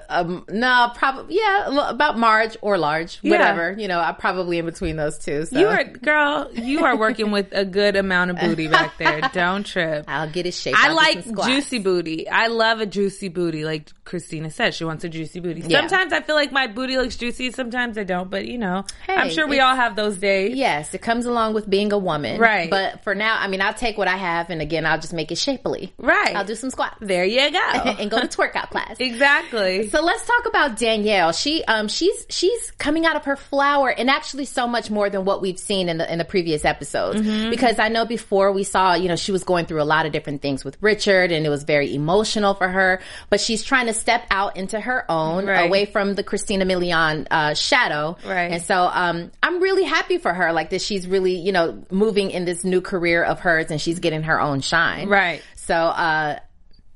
a, 0.10 0.22
a 0.24 0.44
no, 0.52 0.92
probably, 0.96 1.36
yeah, 1.38 1.90
about 1.90 2.18
Marge 2.18 2.58
or 2.62 2.78
large, 2.78 3.20
Yeah. 3.22 3.32
whatever. 3.32 3.76
You 3.80 3.88
know, 3.88 4.00
I'm 4.00 4.16
probably 4.16 4.58
in 4.58 4.66
between 4.66 4.96
those 4.96 5.18
two. 5.18 5.46
So 5.46 5.60
you 5.60 5.68
are, 5.68 5.84
girl, 5.84 6.50
you 6.54 6.86
are 6.86 6.96
working 6.98 7.32
with 7.32 7.48
a 7.52 7.66
good 7.66 7.96
amount 7.96 8.32
of 8.32 8.40
booty 8.40 8.68
back 8.68 8.98
there. 8.98 9.22
Don't 9.34 9.66
trip. 9.66 10.06
I'll 10.08 10.30
get 10.30 10.46
it 10.46 10.54
shaped. 10.54 10.78
I 10.78 10.90
I'll 10.90 10.96
like 10.96 11.24
juicy 11.46 11.80
booty. 11.80 12.28
I 12.30 12.48
love 12.48 12.80
a 12.80 12.86
juicy 12.86 13.30
booty. 13.30 13.64
Like 13.66 13.92
Christina 14.06 14.50
said, 14.50 14.74
she 14.74 14.86
wants 14.86 15.04
a 15.04 15.10
juicy 15.10 15.40
booty. 15.40 15.62
Yeah. 15.62 15.82
Sometimes 15.82 16.14
I 16.14 16.22
feel 16.22 16.36
like 16.36 16.52
my 16.52 16.68
booty 16.68 16.98
looks 16.98 17.16
juicy. 17.18 17.52
Sometimes 17.52 17.98
I 17.98 18.04
don't. 18.04 18.30
But 18.30 18.46
you 18.48 18.58
know, 18.58 18.86
Hey, 19.06 19.16
I'm 19.16 19.30
sure 19.30 19.48
we 19.48 19.60
all 19.60 19.76
have 19.76 19.96
those 19.96 20.18
days. 20.18 20.56
Yes, 20.56 20.94
it 20.94 21.02
comes 21.02 21.26
along 21.26 21.54
with 21.54 21.70
being 21.70 21.92
a 21.94 21.98
woman. 21.98 22.40
Right. 22.40 22.70
But 22.70 23.04
for 23.04 23.14
now, 23.16 23.38
I 23.40 23.48
mean, 23.48 23.62
I'll 23.62 23.74
take 23.74 23.98
what 23.98 24.08
I 24.08 24.18
have 24.18 24.50
and 24.50 24.62
again, 24.62 24.86
I'll 24.86 25.00
just 25.00 25.14
make 25.14 25.32
it 25.32 25.38
shapely. 25.38 25.94
Right. 25.98 26.36
I'll 26.36 26.46
do 26.46 26.56
some 26.56 26.70
squats. 26.70 26.98
There 27.00 27.26
you 27.26 27.52
go. 27.52 27.60
and 28.00 28.12
go 28.12 28.20
to 28.20 28.28
twerk 28.28 28.56
out 28.56 28.70
class. 28.70 28.98
Exactly. 29.00 29.90
So 29.90 30.02
let's 30.02 30.26
talk 30.26 30.46
about 30.48 30.78
Danielle. 30.78 31.32
She 31.32 31.64
um 31.66 31.88
she's 31.88 32.26
she's 32.30 32.72
coming 32.78 33.06
out 33.06 33.16
of 33.16 33.26
her 33.26 33.36
flower 33.36 33.90
and 33.90 34.10
actually 34.10 34.46
so 34.46 34.68
much 34.68 34.90
more 34.90 35.10
than 35.10 35.26
what 35.26 35.42
we've 35.42 35.60
seen 35.60 35.90
in 35.90 35.98
the 35.98 36.12
in 36.12 36.18
the 36.20 36.26
previous 36.26 36.66
episodes. 36.66 37.22
Mm-hmm. 37.22 37.50
Because 37.50 37.80
I 37.80 37.90
know 37.90 38.06
before 38.06 38.52
we 38.52 38.64
saw, 38.64 38.94
you 38.96 39.08
know, 39.08 39.16
she 39.16 39.32
was 39.32 39.44
going 39.44 39.66
through 39.66 39.82
a 39.82 39.84
lot 39.84 40.06
of 40.06 40.12
different 40.12 40.42
things 40.42 40.64
with 40.66 40.78
Richard 40.82 41.32
and 41.32 41.46
it 41.46 41.50
was 41.50 41.64
very 41.64 41.94
emotional 41.94 42.54
for 42.54 42.68
her, 42.68 43.02
but 43.30 43.40
she's 43.42 43.64
trying 43.64 43.88
to 43.88 43.94
step 43.94 44.26
out 44.32 44.58
into 44.58 44.80
her 44.80 45.10
own 45.10 45.46
Right. 45.46 45.66
away 45.68 45.86
from 45.86 46.16
the 46.16 46.24
Christina 46.24 46.66
Milian 46.66 47.28
uh 47.32 47.54
shadow. 47.54 48.18
Right. 48.26 48.52
And 48.52 48.62
so 48.64 48.84
um 48.92 49.32
I'm 49.44 49.62
really 49.62 49.84
happy 49.84 50.18
for 50.18 50.34
her 50.34 50.54
like 50.54 50.70
that 50.72 50.82
she's 50.82 51.08
really, 51.08 51.36
you 51.36 51.52
know, 51.52 51.84
moving 51.92 52.32
in 52.32 52.46
this 52.46 52.64
new 52.64 52.82
career 52.82 53.24
of 53.24 53.40
hers 53.40 53.72
and 53.72 53.80
she's 53.82 54.00
getting 54.00 54.24
her 54.24 54.40
own 54.40 54.62
shine. 54.62 55.10
Right. 55.10 55.42
So 55.56 55.76
uh 55.76 56.40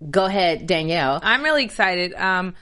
go 0.09 0.25
ahead, 0.25 0.67
Danielle. 0.67 1.19
I'm 1.23 1.43
really 1.43 1.63
excited. 1.63 2.13
Um, 2.13 2.55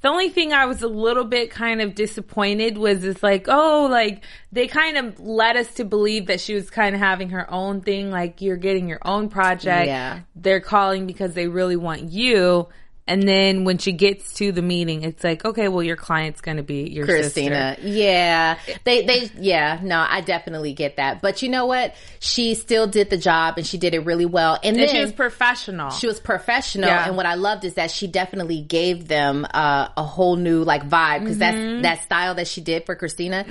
the 0.00 0.08
only 0.08 0.28
thing 0.28 0.52
I 0.52 0.66
was 0.66 0.82
a 0.82 0.88
little 0.88 1.24
bit 1.24 1.50
kind 1.50 1.80
of 1.80 1.94
disappointed 1.94 2.78
was 2.78 3.02
it's 3.02 3.22
like, 3.22 3.46
oh, 3.48 3.88
like 3.90 4.22
they 4.52 4.68
kind 4.68 4.96
of 4.96 5.18
led 5.18 5.56
us 5.56 5.74
to 5.74 5.84
believe 5.84 6.26
that 6.26 6.40
she 6.40 6.54
was 6.54 6.70
kind 6.70 6.94
of 6.94 7.00
having 7.00 7.30
her 7.30 7.50
own 7.50 7.80
thing, 7.80 8.10
like 8.10 8.40
you're 8.40 8.56
getting 8.56 8.88
your 8.88 9.00
own 9.04 9.28
project. 9.28 9.88
Yeah. 9.88 10.20
They're 10.36 10.60
calling 10.60 11.06
because 11.06 11.34
they 11.34 11.48
really 11.48 11.76
want 11.76 12.12
you. 12.12 12.68
And 13.08 13.26
then 13.26 13.64
when 13.64 13.78
she 13.78 13.92
gets 13.92 14.34
to 14.34 14.52
the 14.52 14.62
meeting, 14.62 15.02
it's 15.02 15.24
like, 15.24 15.44
okay, 15.44 15.68
well, 15.68 15.82
your 15.82 15.96
client's 15.96 16.40
going 16.40 16.58
to 16.58 16.62
be 16.62 16.88
your 16.90 17.06
Christina. 17.06 17.74
sister. 17.76 17.88
Yeah. 17.88 18.58
They, 18.84 19.04
they, 19.06 19.30
yeah, 19.38 19.80
no, 19.82 20.04
I 20.08 20.20
definitely 20.20 20.74
get 20.74 20.96
that. 20.96 21.20
But 21.22 21.42
you 21.42 21.48
know 21.48 21.66
what? 21.66 21.94
She 22.20 22.54
still 22.54 22.86
did 22.86 23.10
the 23.10 23.16
job 23.18 23.54
and 23.56 23.66
she 23.66 23.78
did 23.78 23.94
it 23.94 24.00
really 24.00 24.26
well. 24.26 24.54
And, 24.62 24.76
And 24.76 24.78
then 24.78 24.88
she 24.94 25.00
was 25.00 25.12
professional. 25.12 25.90
she 25.90 26.06
was 26.06 26.20
professional. 26.20 26.88
Yeah. 26.88 27.06
And 27.06 27.16
what 27.16 27.26
I 27.26 27.34
loved 27.34 27.64
is 27.64 27.74
that 27.74 27.90
she 27.90 28.06
definitely 28.06 28.60
gave 28.60 29.08
them 29.08 29.46
uh, 29.52 29.88
a 29.96 30.04
whole 30.04 30.36
new 30.36 30.62
like 30.62 30.88
vibe 30.88 31.20
because 31.20 31.38
Mm-hmm. 31.38 31.82
that's 31.82 31.98
that 32.00 32.04
style 32.04 32.34
that 32.34 32.46
she 32.48 32.60
did 32.60 32.84
for 32.84 32.94
Christina. 32.96 33.44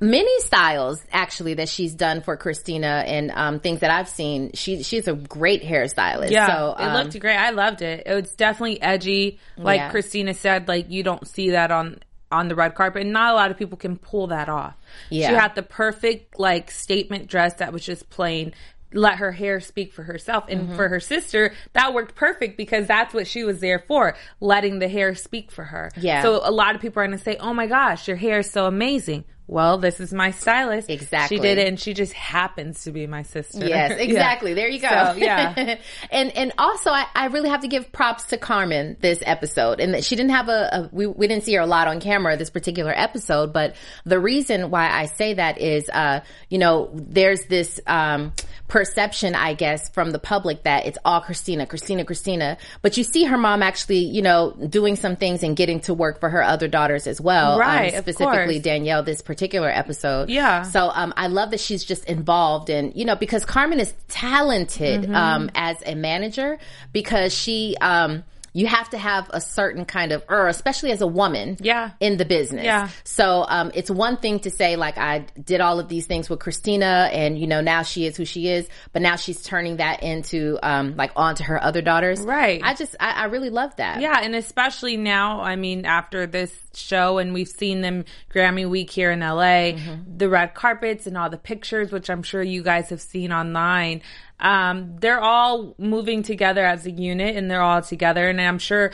Many 0.00 0.40
styles 0.40 1.04
actually 1.12 1.54
that 1.54 1.68
she's 1.68 1.94
done 1.94 2.20
for 2.22 2.36
Christina 2.36 3.04
and 3.06 3.30
um, 3.32 3.60
things 3.60 3.80
that 3.80 3.90
I've 3.90 4.08
seen. 4.08 4.52
She 4.54 4.82
she's 4.82 5.08
a 5.08 5.14
great 5.14 5.62
hairstylist. 5.62 6.30
Yeah, 6.30 6.46
so, 6.46 6.74
it 6.78 6.82
um, 6.84 6.94
looked 7.04 7.18
great. 7.20 7.36
I 7.36 7.50
loved 7.50 7.82
it. 7.82 8.04
It 8.06 8.14
was 8.14 8.32
definitely 8.32 8.80
edgy, 8.94 9.38
like 9.56 9.78
Yeah. 9.78 9.90
Christina 9.90 10.34
said. 10.34 10.68
Like 10.68 10.90
you 10.90 11.02
don't 11.02 11.26
see 11.26 11.50
that 11.50 11.70
on 11.70 11.98
on 12.32 12.48
the 12.48 12.54
red 12.54 12.74
carpet, 12.74 13.02
and 13.02 13.12
not 13.12 13.32
a 13.32 13.34
lot 13.34 13.50
of 13.50 13.56
people 13.56 13.78
can 13.78 13.96
pull 13.96 14.26
that 14.28 14.48
off. 14.48 14.74
Yeah. 15.10 15.28
she 15.28 15.34
had 15.34 15.54
the 15.54 15.62
perfect 15.62 16.38
like 16.38 16.70
statement 16.70 17.28
dress 17.28 17.54
that 17.54 17.72
was 17.72 17.84
just 17.84 18.10
plain. 18.10 18.52
Let 18.92 19.16
her 19.16 19.32
hair 19.32 19.58
speak 19.60 19.92
for 19.92 20.04
herself, 20.04 20.44
and 20.48 20.62
Mm-hmm. 20.62 20.76
for 20.76 20.88
her 20.88 21.00
sister, 21.00 21.52
that 21.72 21.92
worked 21.94 22.14
perfect 22.14 22.56
because 22.56 22.86
that's 22.86 23.12
what 23.12 23.26
she 23.26 23.42
was 23.42 23.58
there 23.58 23.80
for, 23.80 24.16
letting 24.40 24.78
the 24.78 24.86
hair 24.88 25.16
speak 25.16 25.50
for 25.50 25.64
her. 25.64 25.90
Yeah. 25.96 26.22
So 26.22 26.40
a 26.44 26.52
lot 26.52 26.76
of 26.76 26.80
people 26.80 27.02
are 27.02 27.06
going 27.06 27.18
to 27.18 27.24
say, 27.24 27.36
"Oh 27.38 27.52
my 27.54 27.66
gosh, 27.66 28.06
your 28.06 28.16
hair 28.16 28.38
is 28.38 28.50
so 28.50 28.66
amazing." 28.66 29.24
Well, 29.46 29.76
this 29.76 30.00
is 30.00 30.12
my 30.14 30.30
stylist. 30.30 30.88
Exactly. 30.88 31.36
She 31.36 31.42
did 31.42 31.58
it, 31.58 31.68
and 31.68 31.78
she 31.78 31.92
just 31.92 32.14
happens 32.14 32.84
to 32.84 32.92
be 32.92 33.06
my 33.06 33.22
sister. 33.24 33.66
Yes, 33.66 33.90
Yeah. 33.98 34.02
exactly. 34.04 34.54
There 34.54 34.68
you 34.68 34.80
go. 34.80 34.88
So, 34.88 35.12
yeah. 35.16 35.76
and 36.10 36.34
and 36.34 36.52
also 36.56 36.90
I, 36.90 37.04
I 37.14 37.26
really 37.26 37.50
have 37.50 37.60
to 37.60 37.68
give 37.68 37.92
props 37.92 38.24
to 38.28 38.38
Carmen 38.38 38.96
this 39.00 39.22
episode. 39.24 39.80
And 39.80 39.92
that 39.92 40.02
she 40.04 40.16
didn't 40.16 40.30
have 40.30 40.48
a, 40.48 40.68
a 40.72 40.88
we, 40.92 41.06
we 41.06 41.26
didn't 41.28 41.44
see 41.44 41.52
her 41.54 41.60
a 41.60 41.66
lot 41.66 41.88
on 41.88 42.00
camera 42.00 42.38
this 42.38 42.48
particular 42.48 42.92
episode, 42.96 43.52
but 43.52 43.76
the 44.06 44.18
reason 44.18 44.70
why 44.70 44.88
I 44.90 45.06
say 45.06 45.34
that 45.34 45.60
is 45.60 45.90
uh, 45.90 46.20
you 46.48 46.56
know, 46.56 46.90
there's 46.94 47.44
this 47.44 47.80
um 47.86 48.32
perception, 48.66 49.34
I 49.34 49.52
guess, 49.52 49.90
from 49.90 50.10
the 50.10 50.18
public 50.18 50.62
that 50.62 50.86
it's 50.86 50.96
all 51.04 51.20
Christina, 51.20 51.66
Christina, 51.66 52.04
Christina. 52.06 52.56
But 52.80 52.96
you 52.96 53.04
see 53.04 53.24
her 53.24 53.36
mom 53.36 53.62
actually, 53.62 53.98
you 54.06 54.22
know, 54.22 54.52
doing 54.52 54.96
some 54.96 55.16
things 55.16 55.42
and 55.42 55.54
getting 55.54 55.80
to 55.80 55.92
work 55.92 56.18
for 56.18 56.30
her 56.30 56.42
other 56.42 56.66
daughters 56.66 57.06
as 57.06 57.20
well. 57.20 57.52
um, 57.52 57.60
Right, 57.60 57.92
of 57.94 58.04
specifically. 58.04 58.58
Danielle 58.58 59.02
this 59.02 59.20
particular 59.20 59.33
episode. 59.68 60.28
Yeah. 60.30 60.62
So 60.62 60.90
um, 60.94 61.12
I 61.16 61.26
love 61.26 61.50
that 61.50 61.60
she's 61.60 61.84
just 61.84 62.04
involved 62.06 62.70
in, 62.70 62.92
you 62.94 63.04
know, 63.04 63.16
because 63.16 63.44
Carmen 63.44 63.80
is 63.80 63.92
talented 64.08 65.02
Mm-hmm. 65.02 65.14
um, 65.14 65.50
as 65.54 65.76
a 65.86 65.94
manager 65.94 66.58
because 66.92 67.34
she, 67.34 67.76
um, 67.80 68.22
you 68.56 68.66
have 68.68 68.88
to 68.90 68.98
have 68.98 69.28
a 69.34 69.40
certain 69.40 69.84
kind 69.84 70.12
of, 70.12 70.24
or 70.28 70.46
especially 70.48 70.92
as 70.92 71.00
a 71.02 71.06
woman, 71.06 71.56
Yeah. 71.60 71.90
in 72.00 72.16
the 72.16 72.24
business. 72.24 72.64
Yeah. 72.64 72.88
So 73.02 73.44
um, 73.46 73.72
it's 73.74 73.90
one 73.90 74.16
thing 74.16 74.38
to 74.40 74.50
say 74.50 74.76
like 74.76 74.96
I 74.96 75.26
did 75.44 75.60
all 75.60 75.80
of 75.80 75.88
these 75.88 76.06
things 76.06 76.30
with 76.30 76.38
Christina, 76.40 77.10
and 77.12 77.36
you 77.38 77.46
know 77.48 77.60
now 77.60 77.82
she 77.82 78.06
is 78.06 78.16
who 78.16 78.24
she 78.24 78.48
is, 78.48 78.66
but 78.92 79.02
now 79.02 79.16
she's 79.16 79.42
turning 79.42 79.78
that 79.78 80.02
into 80.02 80.56
um, 80.62 80.94
like 80.96 81.10
onto 81.16 81.44
her 81.44 81.62
other 81.62 81.82
daughters. 81.82 82.20
Right. 82.20 82.60
I 82.64 82.74
just 82.74 82.94
I, 83.00 83.10
I 83.10 83.24
really 83.24 83.50
love 83.50 83.74
that. 83.76 84.00
Yeah, 84.00 84.18
and 84.22 84.34
especially 84.34 84.96
now, 84.96 85.40
I 85.40 85.56
mean, 85.56 85.84
after 85.84 86.26
this 86.26 86.54
show, 86.74 87.18
and 87.18 87.34
we've 87.34 87.48
seen 87.48 87.80
them 87.82 88.04
Grammy 88.32 88.68
week 88.70 88.90
here 88.90 89.10
in 89.10 89.20
LA, 89.20 89.74
Mm-hmm. 89.74 90.16
the 90.18 90.28
red 90.28 90.54
carpets 90.54 91.06
and 91.08 91.18
all 91.18 91.28
the 91.28 91.36
pictures, 91.38 91.90
which 91.90 92.08
I'm 92.08 92.22
sure 92.22 92.42
you 92.42 92.62
guys 92.62 92.90
have 92.90 93.00
seen 93.00 93.32
online. 93.32 94.02
Um, 94.40 94.96
they're 95.00 95.20
all 95.20 95.74
moving 95.78 96.22
together 96.22 96.64
as 96.64 96.86
a 96.86 96.90
unit, 96.90 97.36
and 97.36 97.50
they're 97.50 97.62
all 97.62 97.82
together, 97.82 98.28
and 98.28 98.40
I'm 98.40 98.58
sure. 98.58 98.90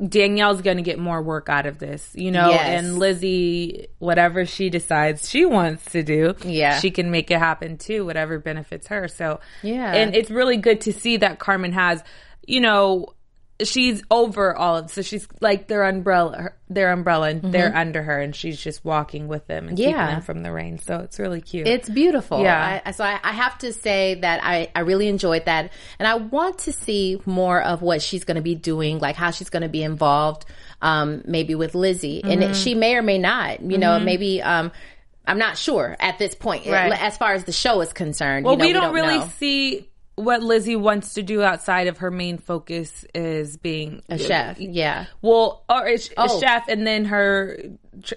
Danielle's 0.00 0.62
going 0.62 0.76
to 0.76 0.82
get 0.84 0.96
more 1.00 1.20
work 1.20 1.48
out 1.48 1.66
of 1.66 1.78
this, 1.78 2.12
you 2.14 2.30
know, 2.30 2.50
Yes. 2.50 2.60
and 2.84 2.98
Lizzie, 3.00 3.88
whatever 3.98 4.46
she 4.46 4.70
decides 4.70 5.28
she 5.28 5.44
wants 5.44 5.90
to 5.90 6.04
do, 6.04 6.36
Yeah. 6.44 6.78
she 6.78 6.92
can 6.92 7.10
make 7.10 7.32
it 7.32 7.38
happen 7.40 7.78
too, 7.78 8.06
whatever 8.06 8.38
benefits 8.38 8.86
her. 8.86 9.08
So, 9.08 9.40
Yeah. 9.60 9.92
and 9.92 10.14
it's 10.14 10.30
really 10.30 10.56
good 10.56 10.82
to 10.82 10.92
see 10.92 11.16
that 11.16 11.40
Carmen 11.40 11.72
has, 11.72 12.04
you 12.46 12.60
know, 12.60 13.06
she's 13.64 14.02
over 14.10 14.54
all 14.54 14.76
of 14.76 14.90
so 14.90 15.02
she's 15.02 15.26
like 15.40 15.66
their 15.66 15.82
umbrella 15.82 16.50
their 16.70 16.92
umbrella 16.92 17.30
and 17.30 17.42
they're 17.52 17.74
under 17.74 18.02
her 18.02 18.20
and 18.20 18.36
she's 18.36 18.60
just 18.60 18.84
walking 18.84 19.26
with 19.26 19.46
them 19.48 19.66
and 19.68 19.76
keeping 19.76 19.94
them 19.94 20.20
from 20.22 20.42
the 20.44 20.52
rain 20.52 20.78
so 20.78 20.98
it's 20.98 21.18
really 21.18 21.40
cute 21.40 21.66
It's 21.66 21.88
beautiful. 21.88 22.40
Yeah. 22.42 22.80
I, 22.84 22.90
so 22.92 23.02
I, 23.04 23.18
I 23.22 23.32
have 23.32 23.58
to 23.58 23.72
say 23.72 24.14
that 24.20 24.40
I, 24.44 24.70
I 24.76 24.80
really 24.80 25.08
enjoyed 25.08 25.46
that. 25.46 25.72
And 25.98 26.06
I 26.06 26.14
want 26.16 26.58
to 26.60 26.72
see 26.72 27.20
more 27.26 27.60
of 27.60 27.82
what 27.82 28.00
she's 28.02 28.24
going 28.24 28.34
to 28.36 28.42
be 28.42 28.54
doing, 28.54 28.98
like 28.98 29.16
how 29.16 29.30
she's 29.32 29.50
going 29.50 29.62
to 29.62 29.68
be 29.68 29.82
involved, 29.82 30.44
um, 30.82 31.22
maybe 31.26 31.54
with 31.54 31.74
Lizzie. 31.74 32.22
And 32.22 32.40
Mm-hmm. 32.42 32.50
it- 32.52 32.54
she 32.56 32.74
may 32.74 32.94
or 32.96 33.02
may 33.02 33.18
not, 33.18 33.60
you 33.62 33.78
know, 33.78 33.98
maybe, 33.98 34.40
um, 34.42 34.70
I'm 35.26 35.38
not 35.38 35.58
sure 35.58 35.96
at 36.00 36.18
this 36.18 36.34
point, 36.34 36.66
Right. 36.66 36.92
as 37.02 37.16
far 37.16 37.32
as 37.34 37.44
the 37.44 37.52
show 37.52 37.80
is 37.80 37.92
concerned. 37.92 38.44
well 38.46 38.54
you 38.54 38.58
know, 38.58 38.66
we 38.66 38.72
don't 38.72 38.94
really 38.94 39.18
know. 39.18 39.30
see 39.38 39.87
what 40.18 40.42
Lizzie 40.42 40.76
wants 40.76 41.14
to 41.14 41.22
do 41.22 41.42
outside 41.42 41.86
of 41.86 41.98
her 41.98 42.10
main 42.10 42.38
focus 42.38 43.04
is 43.14 43.56
being 43.56 44.02
a 44.08 44.18
chef. 44.18 44.58
Yeah. 44.60 45.06
Well, 45.22 45.64
or 45.68 45.86
is 45.86 46.10
Oh. 46.16 46.36
a 46.36 46.40
chef, 46.40 46.68
and 46.68 46.86
then 46.86 47.06
her 47.06 47.58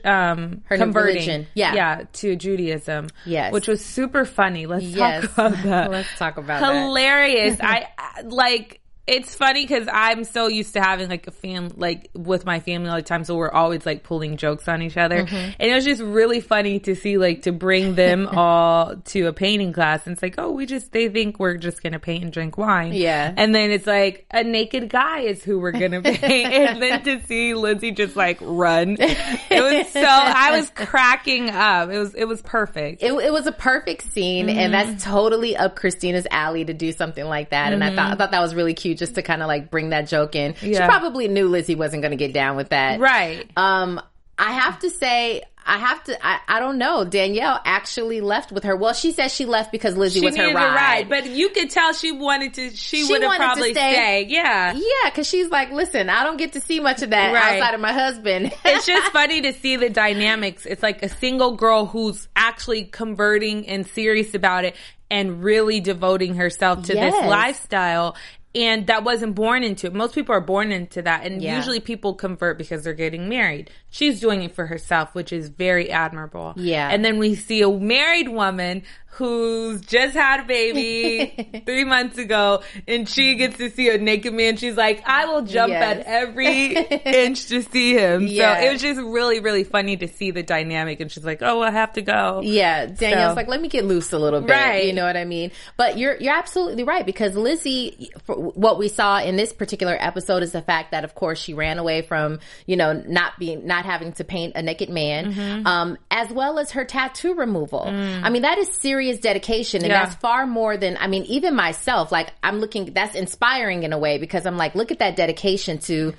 um 0.03 0.61
Her 0.65 0.77
converting. 0.77 1.47
Yeah. 1.53 1.73
yeah, 1.73 2.03
to 2.13 2.35
Judaism, 2.35 3.07
Yes. 3.25 3.51
which 3.53 3.67
was 3.67 3.83
super 3.83 4.25
funny. 4.25 4.65
Let's 4.67 4.83
Yes. 4.83 5.23
talk 5.23 5.33
about 5.53 5.63
that. 5.63 5.91
Let's 5.91 6.17
talk 6.17 6.37
about 6.37 6.61
that. 6.61 6.73
Hilarious. 6.85 7.57
I- 7.61 7.87
like. 8.25 8.80
It's 9.11 9.35
funny 9.35 9.63
because 9.65 9.87
I'm 9.91 10.23
so 10.23 10.47
used 10.47 10.73
to 10.73 10.81
having 10.81 11.09
like 11.09 11.27
a 11.27 11.31
fam, 11.31 11.69
like 11.75 12.09
with 12.13 12.45
my 12.45 12.59
family 12.59 12.89
all 12.89 12.95
the 12.95 13.01
time. 13.01 13.23
So 13.25 13.35
we're 13.35 13.51
always 13.51 13.85
like 13.85 14.03
pulling 14.03 14.37
jokes 14.37 14.67
on 14.67 14.81
each 14.81 14.97
other. 14.97 15.25
Mm-hmm. 15.25 15.35
And 15.35 15.71
it 15.71 15.73
was 15.75 15.83
just 15.85 16.01
really 16.01 16.39
funny 16.39 16.79
to 16.79 16.95
see 16.95 17.17
like 17.17 17.43
to 17.43 17.51
bring 17.51 17.95
them 17.95 18.27
all 18.31 18.95
to 18.95 19.27
a 19.27 19.33
painting 19.33 19.73
class. 19.73 20.05
And 20.07 20.13
it's 20.13 20.23
like, 20.23 20.35
oh, 20.37 20.51
we 20.51 20.65
just, 20.65 20.91
they 20.91 21.09
think 21.09 21.39
we're 21.39 21.57
just 21.57 21.83
going 21.83 21.93
to 21.93 21.99
paint 21.99 22.23
and 22.23 22.33
drink 22.33 22.57
wine. 22.57 22.93
Yeah. 22.93 23.33
And 23.35 23.53
then 23.53 23.69
it's 23.71 23.85
like 23.85 24.25
a 24.31 24.43
naked 24.43 24.89
guy 24.89 25.21
is 25.21 25.43
who 25.43 25.59
we're 25.59 25.71
going 25.73 25.91
to 25.91 26.01
paint. 26.01 26.21
and 26.53 26.81
then 26.81 27.03
to 27.03 27.21
see 27.25 27.53
Lindsay 27.53 27.91
just 27.91 28.15
like 28.15 28.37
run. 28.41 28.95
It 28.99 29.61
was 29.61 29.91
so, 29.91 30.01
I 30.05 30.57
was 30.57 30.69
cracking 30.69 31.49
up. 31.49 31.89
It 31.89 31.97
was, 31.97 32.15
it 32.15 32.25
was 32.25 32.41
perfect. 32.41 33.03
It, 33.03 33.11
it 33.11 33.31
was 33.31 33.45
a 33.45 33.51
perfect 33.51 34.11
scene, 34.13 34.49
and 34.49 34.71
Mm-hmm. 34.71 34.89
that's 34.91 35.03
totally 35.03 35.57
up 35.57 35.75
Christina's 35.75 36.25
alley 36.31 36.63
to 36.63 36.73
do 36.73 36.91
something 36.91 37.25
like 37.25 37.49
that. 37.49 37.73
And 37.73 37.83
I 37.83 37.93
thought 37.93 38.11
I 38.11 38.15
thought 38.15 38.31
that 38.31 38.41
was 38.41 38.55
really 38.55 38.73
cute, 38.73 38.97
just 39.01 39.15
to 39.15 39.21
kind 39.23 39.41
of 39.41 39.47
like 39.47 39.69
bring 39.71 39.89
that 39.89 40.07
joke 40.07 40.35
in. 40.35 40.53
She 40.53 40.71
Mm-hmm. 40.71 40.87
Probably 40.87 41.27
knew 41.27 41.47
Lizzie 41.49 41.75
wasn't 41.75 42.03
going 42.03 42.11
to 42.11 42.17
get 42.17 42.31
down 42.33 42.55
with 42.55 42.69
that, 42.69 42.99
right. 42.99 43.49
Um, 43.57 43.99
I 44.37 44.51
have 44.53 44.79
to 44.79 44.89
say, 44.89 45.43
I 45.63 45.77
have 45.77 46.03
to. 46.05 46.25
I, 46.25 46.39
I 46.47 46.59
don't 46.59 46.79
know. 46.79 47.03
Danielle 47.05 47.59
actually 47.63 48.21
left 48.21 48.51
with 48.51 48.63
her. 48.63 48.75
Well, 48.75 48.93
she 48.93 49.11
said 49.11 49.27
she 49.29 49.45
left 49.45 49.71
because 49.71 49.95
Lizzie 49.95 50.19
she 50.21 50.25
was 50.25 50.35
her 50.35 50.51
ride. 50.53 50.75
ride, 50.75 51.09
but 51.09 51.27
you 51.29 51.49
could 51.49 51.69
tell 51.69 51.93
she 51.93 52.11
wanted 52.11 52.55
to. 52.55 52.69
She, 52.71 53.03
She 53.05 53.11
would 53.13 53.21
have 53.21 53.35
probably 53.35 53.73
stay. 53.73 53.93
stayed. 53.93 54.29
Yeah, 54.31 54.73
yeah, 54.73 54.81
because 55.05 55.27
she's 55.27 55.49
like, 55.49 55.71
listen, 55.71 56.09
I 56.09 56.23
don't 56.23 56.37
get 56.37 56.53
to 56.53 56.61
see 56.61 56.79
much 56.79 57.03
of 57.03 57.11
that 57.11 57.31
Right. 57.33 57.59
outside 57.61 57.75
of 57.75 57.81
my 57.81 57.93
husband. 57.93 58.51
it's 58.65 58.85
just 58.87 59.11
funny 59.11 59.41
to 59.41 59.53
see 59.53 59.75
the 59.75 59.89
dynamics. 59.91 60.65
It's 60.65 60.81
like 60.81 61.03
a 61.03 61.09
single 61.09 61.55
girl 61.55 61.85
who's 61.85 62.27
actually 62.35 62.85
converting 62.85 63.67
and 63.67 63.85
serious 63.85 64.33
about 64.33 64.65
it 64.65 64.75
and 65.11 65.43
really 65.43 65.79
devoting 65.81 66.33
herself 66.35 66.83
to 66.87 66.95
Yes. 66.95 67.13
this 67.13 67.25
lifestyle. 67.29 68.15
And 68.53 68.87
that 68.87 69.03
wasn't 69.03 69.35
born 69.35 69.63
into 69.63 69.87
it. 69.87 69.93
Most 69.93 70.13
people 70.13 70.35
are 70.35 70.41
born 70.41 70.71
into 70.71 71.01
that, 71.01 71.25
and 71.25 71.41
Yeah. 71.41 71.55
usually 71.55 71.79
people 71.79 72.13
convert 72.13 72.57
because 72.57 72.83
they're 72.83 72.93
getting 72.93 73.29
married. 73.29 73.69
She's 73.89 74.19
doing 74.19 74.43
it 74.43 74.51
for 74.53 74.65
herself, 74.67 75.13
which 75.15 75.31
is 75.31 75.49
very 75.49 75.89
admirable. 75.89 76.53
Yeah. 76.57 76.89
And 76.89 77.03
then 77.03 77.17
we 77.17 77.35
see 77.35 77.61
a 77.61 77.69
married 77.69 78.29
woman 78.29 78.83
who's 79.11 79.81
just 79.81 80.13
had 80.15 80.39
a 80.39 80.43
baby 80.43 81.61
three 81.65 81.83
months 81.83 82.17
ago, 82.17 82.63
and 82.87 83.07
she 83.07 83.35
gets 83.35 83.57
to 83.57 83.69
see 83.69 83.89
a 83.89 83.97
naked 83.97 84.33
man. 84.33 84.57
She's 84.57 84.77
like, 84.77 85.03
I 85.05 85.25
will 85.25 85.41
jump 85.43 85.71
Yes. 85.71 85.97
at 85.99 86.05
every 86.05 86.75
inch 87.05 87.47
to 87.47 87.61
see 87.61 87.93
him. 87.93 88.25
Yeah. 88.27 88.59
So 88.59 88.65
it 88.67 88.71
was 88.73 88.81
just 88.81 88.99
really, 89.01 89.39
really 89.39 89.63
funny 89.63 89.97
to 89.97 90.07
see 90.07 90.31
the 90.31 90.43
dynamic. 90.43 90.99
And 91.01 91.11
she's 91.11 91.25
like, 91.25 91.41
Oh, 91.41 91.61
I 91.61 91.71
have 91.71 91.93
to 91.93 92.01
go. 92.01 92.41
Yeah, 92.43 92.85
Danielle's 92.85 93.31
So- 93.31 93.35
like, 93.35 93.47
let 93.47 93.61
me 93.61 93.67
get 93.67 93.85
loose 93.85 94.13
a 94.13 94.19
little 94.19 94.41
bit. 94.41 94.51
Right. 94.51 94.85
You 94.85 94.93
know 94.93 95.05
what 95.05 95.17
I 95.17 95.25
mean? 95.25 95.51
But 95.77 95.97
you're 95.97 96.15
you're 96.17 96.33
absolutely 96.35 96.83
right 96.83 97.05
because 97.05 97.35
Lizzie, 97.35 98.11
what 98.27 98.79
we 98.79 98.87
saw 98.87 99.19
in 99.19 99.35
this 99.35 99.51
particular 99.53 99.97
episode 99.99 100.41
is 100.43 100.51
the 100.53 100.61
fact 100.61 100.91
that, 100.91 101.03
of 101.03 101.15
course, 101.15 101.39
she 101.39 101.53
ran 101.53 101.77
away 101.79 102.01
from 102.01 102.39
you 102.65 102.77
know 102.77 102.93
not 102.93 103.37
being 103.37 103.67
not 103.67 103.85
having 103.85 104.13
to 104.13 104.23
paint 104.23 104.53
a 104.55 104.61
naked 104.61 104.89
man, 104.89 105.33
Mm-hmm. 105.33 105.67
um, 105.67 105.97
as 106.09 106.31
well 106.31 106.57
as 106.59 106.71
her 106.71 106.85
tattoo 106.85 107.33
removal. 107.35 107.81
I 107.87 108.29
mean, 108.29 108.43
that 108.43 108.57
is 108.57 108.69
serious 108.79 109.00
dedication, 109.19 109.81
and. 109.81 109.89
Yeah. 109.89 110.05
that's 110.05 110.15
far 110.15 110.45
more 110.45 110.77
than 110.77 110.97
I 110.97 111.07
mean, 111.07 111.23
even 111.25 111.55
myself. 111.55 112.11
Like, 112.11 112.33
I'm 112.43 112.59
looking, 112.59 112.93
that's 112.93 113.15
inspiring 113.15 113.83
in 113.83 113.93
a 113.93 113.99
way 113.99 114.17
because 114.17 114.45
I'm 114.45 114.57
like, 114.57 114.75
look 114.75 114.91
at 114.91 114.99
that 114.99 115.15
dedication 115.15 115.79
to. 115.79 116.13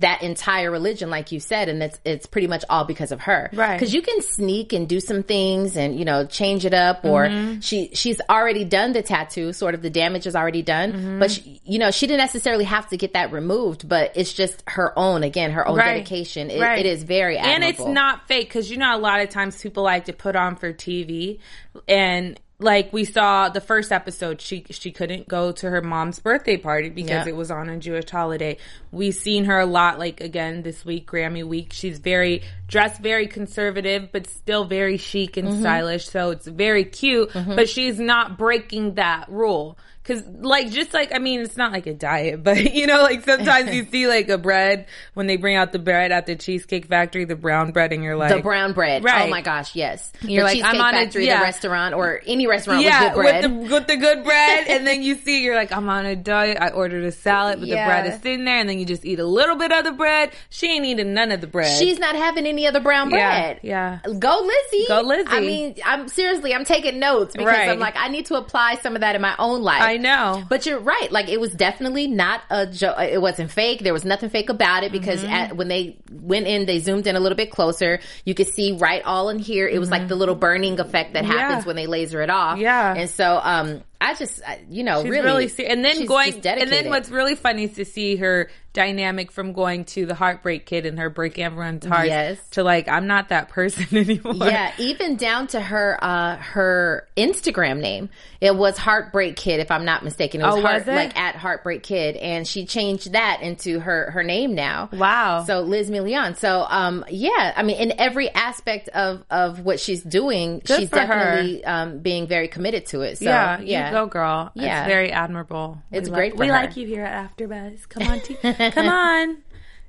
That 0.00 0.22
entire 0.22 0.70
religion, 0.70 1.10
like 1.10 1.32
you 1.32 1.38
said, 1.40 1.68
and 1.68 1.82
it's 1.82 2.00
it's 2.04 2.24
pretty 2.26 2.46
much 2.46 2.64
all 2.70 2.84
because 2.84 3.12
of 3.12 3.20
her, 3.20 3.50
Right. 3.52 3.78
Because 3.78 3.92
you 3.92 4.00
can 4.00 4.22
sneak 4.22 4.72
and 4.72 4.88
do 4.88 5.00
some 5.00 5.22
things 5.22 5.76
and 5.76 5.98
you 5.98 6.06
know 6.06 6.24
change 6.24 6.64
it 6.64 6.72
up 6.72 7.04
or 7.04 7.26
Mm-hmm. 7.26 7.60
she 7.60 7.90
she's 7.92 8.18
already 8.30 8.64
done 8.64 8.92
the 8.94 9.02
tattoo 9.02 9.52
sort 9.52 9.74
of 9.74 9.82
the 9.82 9.90
damage 9.90 10.26
is 10.26 10.34
already 10.34 10.62
done 10.62 10.92
Mm-hmm. 10.92 11.18
but 11.18 11.30
she, 11.30 11.60
you 11.64 11.78
know 11.78 11.90
she 11.90 12.06
didn't 12.06 12.20
necessarily 12.20 12.64
have 12.64 12.88
to 12.88 12.96
get 12.96 13.12
that 13.12 13.32
removed 13.32 13.86
but 13.86 14.12
it's 14.16 14.32
just 14.32 14.62
her 14.66 14.98
own 14.98 15.22
again 15.22 15.50
her 15.50 15.68
own 15.68 15.76
Right. 15.76 15.92
dedication 15.94 16.50
it, 16.50 16.60
Right. 16.60 16.78
it 16.78 16.86
is 16.86 17.02
very 17.02 17.36
and 17.36 17.62
it's 17.62 17.84
not 17.84 18.26
fake 18.28 18.48
because 18.48 18.70
you 18.70 18.78
know 18.78 18.96
a 18.96 18.98
lot 18.98 19.20
of 19.20 19.28
times 19.28 19.60
people 19.60 19.82
like 19.82 20.06
to 20.06 20.14
put 20.14 20.36
on 20.36 20.56
for 20.56 20.72
TV, 20.72 21.38
and 21.86 22.40
like 22.62 22.92
we 22.92 23.04
saw 23.04 23.48
the 23.48 23.60
first 23.60 23.92
episode, 23.92 24.40
she 24.40 24.64
she 24.70 24.90
couldn't 24.92 25.28
go 25.28 25.52
to 25.52 25.68
her 25.70 25.82
mom's 25.82 26.18
birthday 26.20 26.56
party 26.56 26.88
because 26.88 27.26
Yeah. 27.26 27.28
it 27.28 27.36
was 27.36 27.50
on 27.50 27.68
a 27.68 27.76
Jewish 27.78 28.08
holiday. 28.08 28.56
We've 28.90 29.14
seen 29.14 29.44
her 29.46 29.58
a 29.60 29.66
lot, 29.66 29.98
like 29.98 30.20
again 30.20 30.62
this 30.62 30.84
week, 30.84 31.10
Grammy 31.10 31.44
week. 31.44 31.72
She's 31.72 31.98
very 31.98 32.42
dressed, 32.68 33.00
very 33.00 33.26
conservative, 33.26 34.10
but 34.12 34.26
still 34.26 34.64
very 34.64 34.96
chic 34.96 35.36
and 35.36 35.48
Mm-hmm. 35.48 35.60
stylish. 35.60 36.08
So 36.08 36.30
it's 36.30 36.46
very 36.46 36.84
cute, 36.84 37.30
but 37.34 37.68
she's 37.68 37.98
not 37.98 38.38
breaking 38.38 38.94
that 38.94 39.28
rule. 39.30 39.76
Cause 40.04 40.22
like, 40.40 40.70
just 40.70 40.92
like, 40.92 41.14
I 41.14 41.18
mean, 41.18 41.40
it's 41.40 41.56
not 41.56 41.70
like 41.70 41.86
a 41.86 41.94
diet, 41.94 42.42
but 42.42 42.74
you 42.74 42.86
know, 42.88 43.02
like 43.02 43.24
sometimes 43.24 43.72
you 43.72 43.84
see 43.90 44.08
like 44.08 44.28
a 44.28 44.36
bread 44.38 44.86
when 45.14 45.28
they 45.28 45.36
bring 45.36 45.54
out 45.56 45.70
the 45.70 45.78
bread 45.78 46.10
at 46.10 46.26
the 46.26 46.34
Cheesecake 46.34 46.86
Factory, 46.86 47.24
the 47.24 47.36
brown 47.36 47.70
bread, 47.70 47.92
and 47.92 48.02
you're 48.02 48.16
like, 48.16 48.34
the 48.34 48.42
brown 48.42 48.72
bread 48.72 49.02
oh 49.02 49.04
Right. 49.04 49.26
oh 49.26 49.30
my 49.30 49.42
gosh 49.42 49.76
yes 49.76 50.12
You're 50.22 50.40
the 50.42 50.44
like, 50.46 50.54
cheesecake 50.56 50.74
I'm 50.74 50.80
on 50.80 50.94
a- 50.94 50.98
factory 51.04 51.26
yeah. 51.26 51.38
the 51.38 51.44
restaurant 51.44 51.94
or 51.94 52.20
any 52.26 52.48
restaurant 52.48 52.82
yeah, 52.82 53.04
with 53.04 53.14
good 53.14 53.20
bread 53.20 53.42
with 53.52 53.68
the 53.68 53.74
with 53.74 53.86
the 53.86 53.96
good 53.96 54.24
bread, 54.24 54.66
and 54.68 54.86
then 54.86 55.02
you 55.02 55.14
see 55.24 55.44
you're 55.44 55.54
like, 55.54 55.70
I'm 55.70 55.88
on 55.88 56.04
a 56.04 56.16
diet. 56.16 56.58
I 56.60 56.70
ordered 56.70 57.04
a 57.04 57.12
salad, 57.12 57.60
but 57.60 57.68
Yeah. 57.68 57.84
the 57.84 57.88
bread 57.88 58.06
is 58.14 58.20
sitting 58.22 58.44
there, 58.44 58.58
and 58.58 58.68
then 58.68 58.78
you 58.80 58.84
just 58.86 59.04
eat 59.04 59.20
a 59.20 59.24
little 59.26 59.54
bit 59.56 59.70
of 59.70 59.84
the 59.84 59.92
bread. 59.92 60.32
She 60.50 60.66
ain't 60.66 60.84
eating 60.84 61.14
none 61.14 61.30
of 61.30 61.40
the 61.40 61.46
bread. 61.46 61.78
She's 61.78 61.98
not 62.00 62.16
having 62.16 62.46
any 62.46 62.66
of 62.66 62.74
the 62.74 62.80
brown 62.80 63.10
Yeah, 63.10 63.40
bread. 63.52 63.60
yeah. 63.62 63.98
Go 64.18 64.40
Lizzie. 64.44 64.86
Go 64.88 65.00
Lizzie. 65.02 65.28
I 65.30 65.40
mean, 65.40 65.76
I'm 65.84 66.08
seriously, 66.08 66.52
I'm 66.54 66.64
taking 66.64 66.98
notes 66.98 67.34
because 67.36 67.46
Right. 67.52 67.68
I'm 67.68 67.78
like, 67.78 67.94
I 67.96 68.08
need 68.08 68.26
to 68.26 68.34
apply 68.34 68.76
some 68.82 68.96
of 68.96 69.02
that 69.02 69.14
in 69.14 69.22
my 69.22 69.34
own 69.38 69.62
life. 69.62 69.82
I 69.82 69.91
know. 69.96 70.42
But 70.48 70.66
you're 70.66 70.78
right. 70.78 71.10
Like 71.10 71.28
it 71.28 71.40
was 71.40 71.52
definitely 71.52 72.06
not 72.08 72.42
a 72.50 72.66
joke. 72.66 72.96
It 73.00 73.20
wasn't 73.20 73.50
fake. 73.50 73.80
There 73.80 73.92
was 73.92 74.04
nothing 74.04 74.30
fake 74.30 74.48
about 74.48 74.84
it 74.84 74.92
because 74.92 75.22
Mm-hmm. 75.22 75.32
at, 75.32 75.56
when 75.56 75.68
they 75.68 75.98
went 76.10 76.46
in, 76.46 76.66
they 76.66 76.78
zoomed 76.78 77.06
in 77.06 77.16
a 77.16 77.20
little 77.20 77.36
bit 77.36 77.50
closer. 77.50 78.00
You 78.24 78.34
could 78.34 78.48
see 78.48 78.72
right 78.72 79.02
all 79.04 79.28
in 79.28 79.38
here. 79.38 79.68
It 79.68 79.78
was 79.78 79.90
like 79.90 80.08
the 80.08 80.16
little 80.16 80.34
burning 80.34 80.78
effect 80.80 81.12
that 81.14 81.24
Mm-hmm. 81.24 81.32
Yeah. 81.32 81.38
happens 81.48 81.66
when 81.66 81.76
they 81.76 81.86
laser 81.86 82.20
it 82.22 82.30
off. 82.30 82.58
Yeah. 82.58 82.94
And 82.94 83.08
so, 83.08 83.40
um, 83.42 83.82
I 84.02 84.14
just, 84.14 84.42
I- 84.46 84.60
you 84.70 84.84
know, 84.84 85.02
She's 85.02 85.10
really, 85.10 85.24
really, 85.24 85.48
se- 85.48 85.66
and 85.66 85.84
then 85.84 86.06
going, 86.06 86.34
and 86.46 86.70
then 86.70 86.88
what's 86.88 87.08
really 87.10 87.34
funny 87.34 87.64
is 87.64 87.74
to 87.74 87.84
see 87.84 88.16
her 88.16 88.50
dynamic 88.74 89.30
from 89.30 89.52
going 89.52 89.84
to 89.84 90.06
the 90.06 90.14
Heartbreak 90.14 90.64
Kid 90.64 90.86
and 90.86 90.98
her 90.98 91.10
break 91.10 91.38
everyone's 91.38 91.84
hearts 91.84 92.08
Yes. 92.08 92.38
to 92.52 92.62
like, 92.64 92.88
I'm 92.88 93.06
not 93.06 93.28
that 93.28 93.50
person 93.50 93.86
anymore. 93.96 94.32
Yeah, 94.48 94.72
even 94.78 95.16
down 95.16 95.46
to 95.48 95.60
her 95.60 95.98
uh 96.02 96.36
her 96.36 97.06
Instagram 97.14 97.80
name. 97.80 98.08
It 98.40 98.56
was 98.56 98.78
Heartbreak 98.78 99.36
Kid, 99.36 99.60
if 99.60 99.70
I'm 99.70 99.84
not 99.84 100.02
mistaken. 100.02 100.40
It 100.40 100.44
was, 100.44 100.56
Oh, 100.56 100.60
heart, 100.62 100.74
was 100.80 100.88
it? 100.88 100.94
like 100.94 101.18
at 101.18 101.36
Heartbreak 101.36 101.82
Kid, 101.82 102.16
and 102.16 102.48
she 102.48 102.64
changed 102.64 103.12
that 103.12 103.40
into 103.42 103.78
her 103.78 104.10
her 104.10 104.22
name 104.22 104.54
now. 104.54 104.88
Wow. 104.90 105.44
So 105.44 105.60
Liz 105.60 105.90
Milian. 105.90 106.34
So 106.38 106.64
um 106.66 107.04
yeah, 107.10 107.52
I 107.54 107.62
mean 107.62 107.76
in 107.76 108.00
every 108.00 108.30
aspect 108.30 108.88
of 108.88 109.22
of 109.30 109.60
what 109.60 109.80
she's 109.80 110.02
doing, 110.02 110.62
Good 110.64 110.80
she's 110.80 110.90
definitely 110.90 111.62
um 111.66 111.98
being 111.98 112.26
very 112.26 112.48
committed 112.48 112.86
to 112.86 113.02
it. 113.02 113.18
So 113.18 113.26
yeah, 113.26 113.60
yeah, 113.60 113.91
go, 113.92 114.06
girl. 114.06 114.50
Yeah. 114.54 114.80
It's 114.82 114.88
very 114.88 115.12
admirable. 115.12 115.78
It's 115.90 116.08
We 116.08 116.14
great 116.14 116.32
Like, 116.32 116.40
we 116.40 116.46
her. 116.48 116.52
like 116.52 116.76
you 116.76 116.86
here 116.86 117.04
at 117.04 117.36
AfterBuzz. 117.36 117.88
Come 117.88 118.02
on, 118.08 118.20
T- 118.20 118.34
come 118.72 118.88
on, 118.88 119.36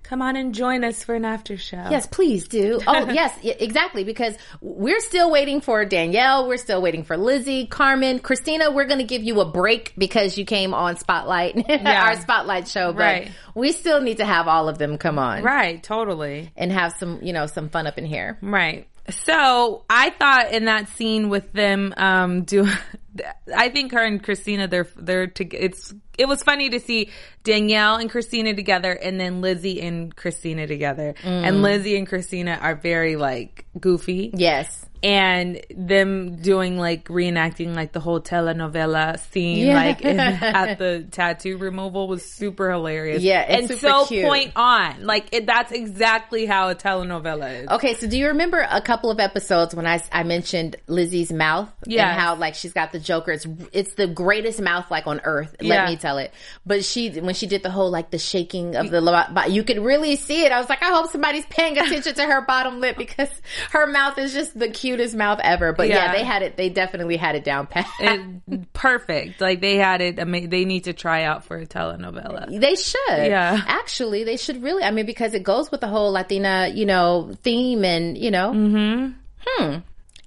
come 0.04 0.22
on 0.22 0.36
and 0.36 0.54
join 0.54 0.84
us 0.84 1.04
for 1.04 1.16
an 1.16 1.24
after 1.26 1.58
show. 1.58 1.88
Yes, 1.90 2.06
please 2.08 2.48
do. 2.48 2.80
Oh, 2.86 3.10
yes, 3.12 3.38
exactly. 3.44 4.04
Because 4.04 4.36
we're 4.62 5.00
still 5.00 5.32
waiting 5.32 5.62
for 5.62 5.86
Danielle. 5.86 6.48
We're 6.48 6.58
still 6.58 6.82
waiting 6.82 7.04
for 7.04 7.16
Lizzie, 7.18 7.66
Carmen, 7.68 8.20
Christina. 8.20 8.70
We're 8.72 8.86
going 8.86 9.00
to 9.00 9.06
give 9.06 9.24
you 9.24 9.40
a 9.40 9.46
break 9.50 9.94
because 9.98 10.38
you 10.38 10.46
came 10.46 10.74
on 10.74 10.98
Spotlight, 10.98 11.70
our 11.86 12.20
Spotlight 12.20 12.68
show. 12.68 12.92
But 12.94 13.00
Right. 13.04 13.32
we 13.56 13.72
still 13.72 14.02
need 14.02 14.18
to 14.18 14.26
have 14.26 14.48
all 14.48 14.68
of 14.70 14.78
them 14.78 14.98
come 14.98 15.18
on 15.18 15.42
right, 15.44 15.82
totally. 15.82 16.52
and 16.58 16.72
have 16.72 16.94
some, 17.00 17.20
you 17.24 17.32
know, 17.34 17.46
some 17.48 17.70
fun 17.70 17.88
up 17.88 17.98
in 17.98 18.06
here. 18.06 18.38
Right. 18.42 18.88
So 19.10 19.84
I 19.90 20.12
thought 20.12 20.54
in 20.54 20.66
that 20.66 20.88
scene 20.90 21.30
with 21.30 21.52
them, 21.52 21.94
um, 21.98 22.44
do, 22.44 22.68
I 23.56 23.70
think 23.70 23.92
her 23.92 24.04
and 24.04 24.24
Christina, 24.24 24.68
they're, 24.68 24.88
they're, 24.96 25.28
to, 25.28 25.46
it's, 25.56 25.94
it 26.18 26.28
was 26.28 26.44
funny 26.44 26.70
to 26.70 26.80
see 26.80 27.12
Danielle 27.44 27.96
and 27.96 28.10
Christina 28.10 28.54
together 28.54 28.92
and 28.92 29.20
then 29.20 29.42
Lizzie 29.42 29.82
and 29.82 30.16
Christina 30.16 30.68
together. 30.68 31.16
And 31.24 31.62
Lizzie 31.62 31.98
and 31.98 32.08
Christina 32.08 32.58
are 32.62 32.76
very 32.76 33.16
like 33.16 33.66
goofy. 33.80 34.32
Yes. 34.34 34.86
And 35.04 35.60
them 35.70 36.38
doing 36.38 36.78
like 36.78 37.06
reenacting 37.10 37.76
like 37.76 37.92
the 37.92 38.00
whole 38.00 38.22
telenovela 38.22 39.20
scene 39.20 39.68
Yeah. 39.68 39.76
like 39.76 40.02
in, 40.02 40.18
at 40.20 40.78
the 40.80 41.06
tattoo 41.12 41.58
removal 41.58 42.08
was 42.08 42.24
super 42.26 42.72
hilarious 42.72 43.22
Yeah, 43.22 43.42
and 43.42 43.70
so 43.70 44.06
cute. 44.06 44.26
point 44.26 44.54
on 44.56 45.06
like 45.06 45.26
it, 45.34 45.46
that's 45.46 45.74
exactly 45.74 46.46
how 46.46 46.70
a 46.70 46.76
telenovela 46.76 47.64
is 47.64 47.68
Okay, 47.70 47.96
so 47.96 48.08
do 48.08 48.18
you 48.18 48.28
remember 48.28 48.66
a 48.70 48.82
couple 48.82 49.12
of 49.12 49.20
episodes 49.20 49.76
when 49.76 49.86
I, 49.86 50.02
I 50.12 50.24
mentioned 50.24 50.78
Lizzie's 50.88 51.34
mouth 51.34 51.70
Yes. 51.86 52.08
and 52.10 52.20
how 52.20 52.36
like 52.36 52.56
she's 52.56 52.72
got 52.74 52.94
the 52.94 53.00
Joker? 53.00 53.32
It's 53.34 53.46
it's 53.74 53.94
the 53.96 54.08
greatest 54.08 54.62
mouth 54.62 54.90
like 54.90 55.06
on 55.06 55.20
earth. 55.26 55.54
Let 55.60 55.68
Yeah. 55.68 55.86
me 55.90 55.98
tell 55.98 56.18
it. 56.18 56.34
But 56.66 56.86
she 56.86 57.10
when 57.20 57.36
she 57.36 57.48
did 57.48 57.62
the 57.62 57.72
whole 57.72 57.92
like 57.92 58.10
the 58.12 58.18
shaking 58.20 58.78
of 58.78 58.90
the 58.90 59.02
but 59.34 59.52
you 59.52 59.64
could 59.64 59.80
really 59.80 60.16
see 60.16 60.46
it. 60.46 60.52
I 60.54 60.60
was 60.60 60.70
like, 60.70 60.82
I 60.82 60.90
hope 60.94 61.12
somebody's 61.12 61.46
paying 61.48 61.78
attention 61.78 62.14
to 62.16 62.24
her 62.24 62.42
bottom 62.46 62.80
lip 62.80 62.98
because 62.98 63.30
her 63.72 63.86
mouth 63.86 64.18
is 64.18 64.32
just 64.34 64.58
the 64.58 64.70
cutest 64.70 64.93
mouth 65.16 65.40
ever. 65.44 65.74
But 65.74 65.88
yeah, 65.90 66.06
Yeah. 66.06 66.12
they 66.14 66.24
had 66.24 66.42
it. 66.44 66.58
They 66.58 66.70
definitely 66.70 67.18
had 67.18 67.36
it 67.36 67.44
down 67.44 67.68
pat. 67.68 67.88
it, 68.00 68.74
perfect 68.74 69.42
like 69.42 69.62
they 69.62 69.76
had 69.78 70.02
it 70.02 70.20
ama- 70.20 70.48
they 70.48 70.66
need 70.66 70.86
to 70.86 70.94
try 70.94 71.24
out 71.24 71.46
for 71.46 71.58
a 71.58 71.66
telenovela 71.66 72.60
They 72.60 72.76
should. 72.76 73.00
Yeah. 73.10 73.62
Actually, 73.68 74.24
they 74.24 74.38
should 74.38 74.62
really. 74.64 74.84
I 74.84 74.92
mean, 74.92 75.06
because 75.06 75.34
it 75.34 75.44
goes 75.44 75.72
with 75.72 75.82
the 75.82 75.88
whole 75.88 76.12
Latina, 76.12 76.70
you 76.74 76.86
know, 76.86 77.32
theme 77.44 77.84
and, 77.86 78.18
you 78.18 78.32
know. 78.32 78.52
Mm-hmm. 78.52 79.12
Hmm. 79.46 79.78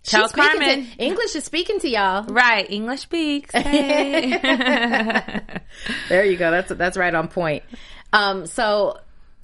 Tell 0.04 0.28
Carmen. 0.28 0.86
to- 0.86 1.02
English 1.04 1.34
is 1.34 1.42
speaking 1.44 1.80
to 1.80 1.88
y'all. 1.88 2.22
right 2.26 2.70
english 2.70 3.00
speaks 3.00 3.50
hey. 3.54 4.38
There 6.08 6.24
you 6.24 6.36
go. 6.36 6.50
That's 6.52 6.70
that's 6.72 6.96
right 6.96 7.12
on 7.14 7.26
point. 7.28 7.64
Um, 8.12 8.46
so, 8.46 8.98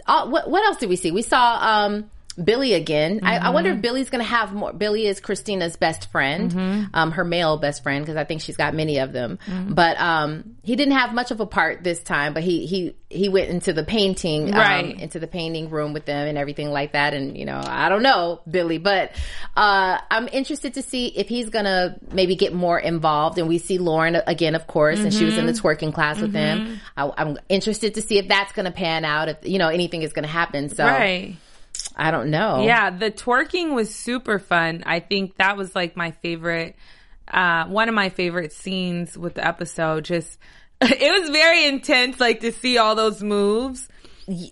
uh, 0.06 0.26
what 0.28 0.48
what 0.48 0.64
else 0.64 0.76
did 0.78 0.88
we 0.88 0.96
see? 0.96 1.10
We 1.10 1.22
saw 1.22 1.58
um, 1.60 2.10
Billy 2.42 2.74
again. 2.74 3.20
I, 3.22 3.38
I 3.38 3.48
wonder 3.50 3.70
if 3.72 3.82
Billy's 3.82 4.08
going 4.10 4.24
to 4.24 4.28
have 4.30 4.52
more. 4.52 4.72
Billy 4.72 5.06
is 5.06 5.20
Christina's 5.20 5.76
best 5.76 6.10
friend, 6.10 6.88
um, 6.94 7.10
her 7.12 7.24
male 7.24 7.56
best 7.58 7.82
friend, 7.82 8.04
because 8.04 8.16
I 8.16 8.24
think 8.24 8.40
she's 8.40 8.56
got 8.56 8.74
many 8.74 8.98
of 8.98 9.12
them. 9.12 9.38
But 9.68 10.00
um, 10.00 10.56
he 10.62 10.76
didn't 10.76 10.94
have 10.94 11.12
much 11.12 11.30
of 11.30 11.40
a 11.40 11.46
part 11.46 11.84
this 11.84 12.02
time. 12.02 12.32
But 12.34 12.42
he 12.42 12.66
he 12.66 12.96
he 13.10 13.28
went 13.28 13.50
into 13.50 13.72
the 13.72 13.84
painting, 13.84 14.52
um, 14.54 14.58
Right. 14.58 14.98
into 15.00 15.18
the 15.20 15.26
painting 15.26 15.68
room 15.68 15.92
with 15.92 16.06
them 16.06 16.26
and 16.26 16.38
everything 16.38 16.70
like 16.70 16.92
that. 16.92 17.12
And 17.14 17.36
you 17.36 17.44
know, 17.44 17.60
I 17.62 17.88
don't 17.88 18.02
know 18.02 18.40
Billy, 18.50 18.78
but 18.78 19.12
uh, 19.56 19.98
I'm 20.10 20.28
interested 20.28 20.74
to 20.74 20.82
see 20.82 21.08
if 21.08 21.28
he's 21.28 21.50
gonna 21.50 21.98
maybe 22.12 22.36
get 22.36 22.54
more 22.54 22.78
involved. 22.78 23.38
And 23.38 23.48
we 23.48 23.58
see 23.58 23.78
Lauren 23.78 24.16
again, 24.26 24.54
of 24.54 24.66
course, 24.66 25.00
and 25.00 25.12
she 25.12 25.24
was 25.24 25.36
in 25.36 25.46
the 25.46 25.52
twerking 25.52 25.92
class 25.92 26.20
with 26.20 26.32
them. 26.32 26.80
I, 26.96 27.10
I'm 27.16 27.38
interested 27.48 27.94
to 27.94 28.02
see 28.02 28.18
if 28.18 28.28
that's 28.28 28.52
gonna 28.52 28.72
pan 28.72 29.04
out. 29.04 29.28
If 29.28 29.36
you 29.42 29.58
know 29.58 29.68
anything 29.68 30.02
is 30.02 30.12
gonna 30.12 30.26
happen. 30.28 30.68
So 30.70 30.84
right 30.84 31.36
I 31.96 32.10
don't 32.10 32.30
know. 32.30 32.62
Yeah, 32.64 32.90
the 32.90 33.10
twerking 33.10 33.74
was 33.74 33.94
super 33.94 34.38
fun. 34.38 34.82
I 34.86 35.00
think 35.00 35.36
that 35.36 35.56
was 35.56 35.74
like 35.74 35.96
my 35.96 36.10
favorite, 36.10 36.76
uh, 37.28 37.66
one 37.66 37.88
of 37.88 37.94
my 37.94 38.08
favorite 38.08 38.52
scenes 38.52 39.16
with 39.16 39.34
the 39.34 39.46
episode. 39.46 40.04
Just 40.04 40.38
it 40.80 41.20
was 41.20 41.30
very 41.30 41.66
intense, 41.66 42.18
like 42.20 42.40
to 42.40 42.52
see 42.52 42.78
all 42.78 42.94
those 42.94 43.22
moves. 43.22 43.88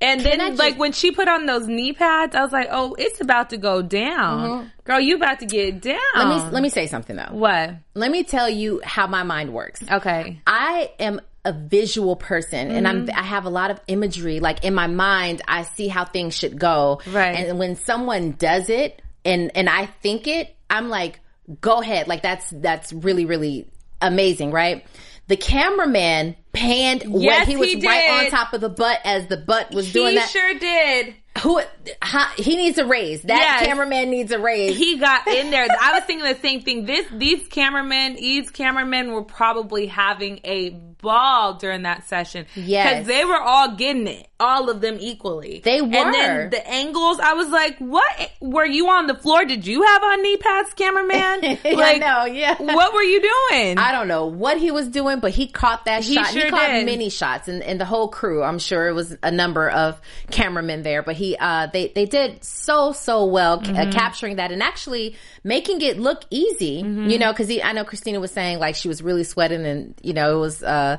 And 0.02 0.20
then, 0.20 0.40
just- 0.40 0.58
like 0.58 0.78
when 0.78 0.90
she 0.92 1.12
put 1.12 1.28
on 1.28 1.46
those 1.46 1.68
knee 1.68 1.92
pads, 1.92 2.34
I 2.34 2.42
was 2.42 2.50
like, 2.52 2.68
"Oh, 2.72 2.94
it's 2.98 3.20
about 3.20 3.50
to 3.50 3.56
go 3.56 3.82
down, 3.82 4.72
girl. 4.82 4.98
You 4.98 5.14
about 5.16 5.38
to 5.40 5.46
get 5.46 5.80
down." 5.80 5.96
Mm-hmm. 6.16 6.28
Let 6.28 6.44
me 6.46 6.50
let 6.54 6.62
me 6.64 6.68
say 6.70 6.86
something 6.88 7.14
though. 7.14 7.28
what? 7.30 7.76
Let 7.94 8.10
me 8.10 8.24
tell 8.24 8.50
you 8.50 8.80
how 8.84 9.06
my 9.06 9.22
mind 9.22 9.52
works. 9.54 9.80
Okay. 9.88 10.40
I 10.44 10.90
am 10.98 11.20
a 11.44 11.52
visual 11.52 12.16
person 12.16 12.70
and 12.70 12.86
I'm 12.86 13.06
mm-hmm. 13.06 13.18
I 13.18 13.22
have 13.22 13.46
a 13.46 13.50
lot 13.50 13.70
of 13.70 13.80
imagery 13.86 14.40
like 14.40 14.62
in 14.62 14.74
my 14.74 14.88
mind 14.88 15.40
I 15.48 15.62
see 15.62 15.88
how 15.88 16.04
things 16.04 16.36
should 16.36 16.58
go. 16.58 17.00
Right. 17.10 17.34
And 17.34 17.58
when 17.58 17.76
someone 17.76 18.32
does 18.32 18.68
it 18.68 19.00
and 19.24 19.50
and 19.54 19.68
I 19.68 19.86
think 19.86 20.26
it, 20.26 20.54
I'm 20.68 20.90
like 20.90 21.20
go 21.60 21.80
ahead. 21.80 22.08
Like 22.08 22.22
that's 22.22 22.50
that's 22.50 22.92
really 22.92 23.24
really 23.24 23.66
amazing, 24.02 24.50
right? 24.50 24.84
The 25.28 25.36
cameraman 25.36 26.36
panned 26.52 27.04
when 27.04 27.22
Yes, 27.22 27.46
he 27.46 27.56
was 27.56 27.72
he 27.72 27.86
right 27.86 28.24
on 28.24 28.30
top 28.30 28.52
of 28.52 28.60
the 28.60 28.68
butt 28.68 29.00
as 29.04 29.26
the 29.28 29.36
butt 29.38 29.72
was 29.72 29.92
doing 29.92 30.10
he 30.10 30.16
that. 30.16 30.28
sure 30.28 30.54
did. 30.58 31.14
Who 31.42 31.60
ha, 32.02 32.34
he 32.36 32.56
needs 32.56 32.76
a 32.78 32.84
raise. 32.86 33.22
That 33.22 33.38
Yes. 33.38 33.66
cameraman 33.66 34.10
needs 34.10 34.32
a 34.32 34.38
raise. 34.38 34.76
He 34.76 34.98
got 34.98 35.26
in 35.28 35.50
there. 35.50 35.66
I 35.80 35.92
was 35.94 36.02
thinking 36.04 36.26
the 36.26 36.38
same 36.40 36.60
thing. 36.62 36.86
This 36.86 37.06
these 37.12 37.46
cameramen, 37.48 38.16
these 38.16 38.50
cameramen 38.50 39.12
were 39.12 39.22
probably 39.22 39.86
having 39.86 40.40
a 40.44 40.70
ball 40.70 41.54
during 41.54 41.82
that 41.82 42.06
session. 42.08 42.46
Yes. 42.56 42.90
because 42.90 43.06
they 43.06 43.24
were 43.24 43.40
all 43.40 43.74
getting 43.76 44.06
it, 44.06 44.28
all 44.38 44.68
of 44.68 44.80
them 44.82 44.98
equally. 45.00 45.62
They 45.64 45.80
were. 45.80 45.86
And 45.94 46.12
then 46.14 46.50
the 46.50 46.66
angles. 46.68 47.18
I 47.20 47.32
was 47.34 47.48
like, 47.48 47.78
"What? 47.78 48.30
Were 48.40 48.66
you 48.66 48.88
on 48.88 49.06
the 49.06 49.14
floor? 49.14 49.44
Did 49.44 49.66
you 49.66 49.82
have 49.82 50.02
on 50.02 50.22
knee 50.22 50.36
pads, 50.36 50.74
cameraman? 50.74 51.58
I 51.64 51.96
know, 51.98 52.24
yeah. 52.26 52.56
What 52.60 52.92
were 52.92 53.02
you 53.02 53.20
doing? 53.20 53.78
I 53.78 53.92
don't 53.92 54.08
know 54.08 54.26
what 54.26 54.58
he 54.58 54.72
was 54.72 54.88
doing, 54.88 55.20
but 55.20 55.30
he 55.30 55.46
caught 55.46 55.84
that 55.86 56.02
He 56.02 56.14
shot. 56.14 56.26
sure 56.32 56.44
he 56.44 56.50
caught 56.50 56.66
did. 56.70 56.84
many 56.86 57.08
shots, 57.08 57.46
and, 57.48 57.62
and 57.62 57.80
the 57.80 57.84
whole 57.86 58.08
crew. 58.08 58.42
I'm 58.42 58.58
sure 58.58 58.88
it 58.88 58.94
was 58.94 59.16
a 59.22 59.30
number 59.30 59.70
of 59.70 59.98
cameramen 60.30 60.82
there, 60.82 61.02
but 61.02 61.16
he 61.20 61.36
uh, 61.38 61.66
they 61.74 61.84
they 61.94 62.06
did 62.06 62.42
so 62.42 62.92
so 62.92 63.24
well 63.26 63.58
Mm-hmm. 63.60 63.76
uh, 63.76 63.92
capturing 63.92 64.36
that 64.36 64.50
and 64.52 64.62
actually 64.62 65.06
making 65.44 65.80
it 65.88 65.98
look 65.98 66.20
easy. 66.30 66.82
Mm-hmm. 66.82 67.08
You 67.10 67.18
know, 67.22 67.30
because 67.32 67.50
I 67.62 67.72
know 67.72 67.84
Christina 67.84 68.18
was 68.20 68.30
saying 68.32 68.58
like 68.58 68.74
she 68.74 68.88
was 68.88 69.00
really 69.02 69.24
sweating, 69.24 69.64
and 69.66 69.94
you 70.02 70.14
know 70.14 70.36
it 70.36 70.40
was. 70.40 70.62
uh 70.62 70.96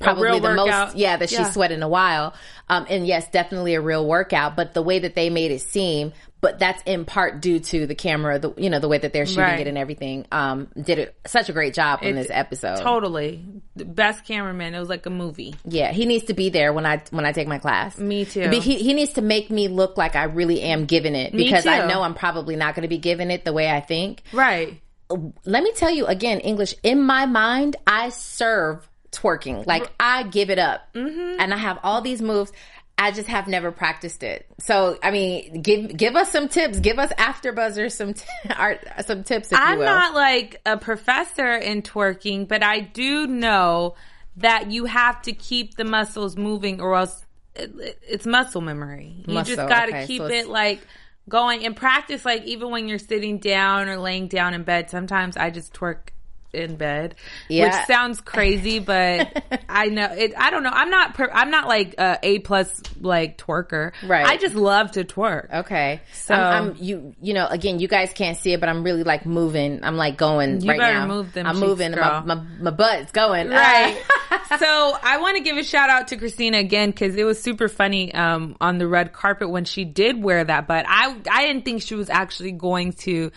Probably 0.00 0.40
the 0.40 0.48
workout. 0.48 0.88
most, 0.88 0.96
yeah, 0.96 1.16
that 1.16 1.30
Yeah. 1.30 1.44
she's 1.44 1.52
sweat 1.54 1.70
in 1.70 1.82
a 1.82 1.88
while. 1.88 2.34
Um, 2.68 2.84
and 2.90 3.06
yes, 3.06 3.28
definitely 3.30 3.74
a 3.74 3.80
real 3.80 4.04
workout, 4.04 4.56
but 4.56 4.74
the 4.74 4.82
way 4.82 4.98
that 4.98 5.14
they 5.14 5.30
made 5.30 5.50
it 5.52 5.60
seem, 5.60 6.12
but 6.44 6.58
that's 6.58 6.82
in 6.82 7.06
part 7.06 7.40
due 7.40 7.58
to 7.58 7.86
the 7.86 7.94
camera, 7.94 8.38
the, 8.38 8.52
you 8.58 8.68
know, 8.68 8.78
the 8.78 8.86
way 8.86 8.98
that 8.98 9.14
they're 9.14 9.24
shooting 9.24 9.44
Right. 9.44 9.60
it 9.60 9.66
and 9.66 9.78
everything, 9.78 10.26
um, 10.30 10.68
did 10.78 10.98
it 10.98 11.16
such 11.26 11.48
a 11.48 11.54
great 11.54 11.72
job 11.72 12.00
on 12.02 12.14
this 12.14 12.28
episode. 12.30 12.82
Totally, 12.82 13.42
the 13.76 13.86
best 13.86 14.26
cameraman. 14.26 14.74
It 14.74 14.78
was 14.78 14.90
like 14.90 15.06
a 15.06 15.10
movie. 15.10 15.54
Yeah, 15.64 15.90
he 15.90 16.04
needs 16.04 16.24
to 16.24 16.34
be 16.34 16.50
there 16.50 16.74
when 16.74 16.84
I 16.84 17.02
when 17.12 17.24
I 17.24 17.32
take 17.32 17.48
my 17.48 17.58
class. 17.58 17.96
Me 17.96 18.26
too. 18.26 18.50
He 18.50 18.76
he 18.76 18.92
needs 18.92 19.14
to 19.14 19.22
make 19.22 19.48
me 19.48 19.68
look 19.68 19.96
like 19.96 20.16
I 20.16 20.24
really 20.24 20.60
am 20.60 20.84
giving 20.84 21.14
it 21.14 21.32
because 21.32 21.64
I 21.66 21.86
know 21.86 22.02
I'm 22.02 22.14
probably 22.14 22.56
not 22.56 22.74
going 22.74 22.82
to 22.82 22.88
be 22.88 22.98
giving 22.98 23.30
it 23.30 23.46
the 23.46 23.54
way 23.54 23.70
I 23.70 23.80
think. 23.80 24.22
Right. 24.34 24.82
Let 25.46 25.62
me 25.62 25.72
tell 25.72 25.90
you 25.90 26.04
again, 26.04 26.40
English 26.40 26.74
in 26.82 27.02
my 27.02 27.24
mind, 27.24 27.76
I 27.86 28.10
serve 28.10 28.86
twerking. 29.14 29.66
Like 29.66 29.90
I 29.98 30.24
give 30.24 30.50
it 30.50 30.58
up, 30.58 30.82
mm-hmm. 30.94 31.40
and 31.40 31.54
I 31.54 31.56
have 31.56 31.78
all 31.82 32.02
these 32.02 32.20
moves. 32.20 32.52
I 32.96 33.10
just 33.10 33.28
have 33.28 33.48
never 33.48 33.72
practiced 33.72 34.22
it. 34.22 34.46
So 34.60 34.98
I 35.02 35.10
mean, 35.10 35.62
give 35.62 35.96
give 35.96 36.14
us 36.16 36.30
some 36.30 36.48
tips. 36.48 36.78
Give 36.80 36.98
us 36.98 37.10
after 37.18 37.52
buzzers 37.52 37.94
some 37.94 38.14
t- 38.14 38.24
art, 38.56 38.86
some 39.04 39.24
tips. 39.24 39.50
If 39.52 39.58
I'm 39.60 39.78
will. 39.78 39.84
not 39.86 40.14
like 40.14 40.60
a 40.64 40.76
professor 40.76 41.54
in 41.54 41.82
twerking, 41.82 42.46
but 42.46 42.62
I 42.62 42.80
do 42.80 43.26
know 43.26 43.94
that 44.36 44.70
you 44.70 44.84
have 44.86 45.22
to 45.22 45.32
keep 45.32 45.76
the 45.76 45.84
muscles 45.84 46.36
moving 46.36 46.80
or 46.80 46.94
else 46.96 47.24
it, 47.56 47.72
it- 47.78 47.98
it's 48.08 48.26
muscle 48.26 48.60
memory. 48.60 49.24
You 49.26 49.34
Muscle, 49.34 49.56
just 49.56 49.68
got 49.68 49.86
to 49.86 49.92
okay, 49.92 50.06
keep 50.06 50.20
so 50.20 50.26
it 50.26 50.48
like 50.48 50.80
going 51.28 51.64
and 51.64 51.74
practice 51.74 52.24
like 52.24 52.44
even 52.44 52.70
when 52.70 52.88
you're 52.88 52.98
sitting 52.98 53.38
down 53.38 53.88
or 53.88 53.98
laying 53.98 54.28
down 54.28 54.54
in 54.54 54.62
bed. 54.62 54.90
Sometimes 54.90 55.36
I 55.36 55.50
just 55.50 55.72
twerk 55.74 56.08
in 56.54 56.76
bed, 56.76 57.14
Yeah. 57.48 57.64
which 57.64 57.86
sounds 57.86 58.20
crazy, 58.20 58.78
but 58.80 59.42
I 59.68 59.86
know 59.86 60.06
it. 60.12 60.32
I 60.36 60.50
don't 60.50 60.62
know. 60.62 60.70
I'm 60.72 60.90
not. 60.90 61.14
Per, 61.14 61.30
I'm 61.32 61.50
not 61.50 61.68
like 61.68 61.94
a 61.98 62.18
A 62.22 62.38
plus 62.40 62.80
like 63.00 63.38
twerker. 63.38 63.92
Right. 64.06 64.24
I 64.26 64.36
just 64.36 64.54
love 64.54 64.92
to 64.92 65.04
twerk. 65.04 65.52
Okay. 65.52 66.00
So- 66.12 66.34
I'm, 66.34 66.70
I'm 66.70 66.76
you 66.78 67.14
you 67.20 67.34
know 67.34 67.46
again 67.46 67.78
you 67.80 67.88
guys 67.88 68.12
can't 68.12 68.36
see 68.36 68.52
it 68.52 68.60
but 68.60 68.68
I'm 68.68 68.82
really 68.84 69.04
like 69.04 69.26
moving. 69.26 69.82
I'm 69.84 69.96
like 69.96 70.16
going 70.16 70.60
You 70.60 70.70
right 70.70 70.78
better 70.80 71.00
now. 71.00 71.06
move 71.06 71.32
them 71.32 71.46
I'm 71.46 71.54
cheeks, 71.56 71.66
moving. 71.66 71.90
My, 71.92 72.20
my 72.20 72.34
my 72.60 72.70
butt's 72.70 73.12
going. 73.12 73.48
Right. 73.50 74.00
So 74.58 74.66
I 75.02 75.18
want 75.20 75.36
to 75.38 75.42
give 75.42 75.56
a 75.56 75.62
shout 75.64 75.90
out 75.90 76.08
to 76.08 76.16
Christina 76.16 76.58
again 76.58 76.90
because 76.90 77.16
it 77.16 77.24
was 77.24 77.40
super 77.42 77.66
funny 77.68 78.12
um, 78.14 78.56
on 78.60 78.78
the 78.78 78.86
red 78.86 79.12
carpet 79.12 79.48
when 79.48 79.64
she 79.64 79.84
did 79.84 80.22
wear 80.22 80.44
that 80.44 80.66
butt. 80.66 80.84
I 80.88 81.16
I 81.30 81.46
didn't 81.46 81.64
think 81.64 81.82
she 81.82 81.94
was 81.94 82.10
actually 82.10 82.52
going 82.52 82.92
to 83.04 83.32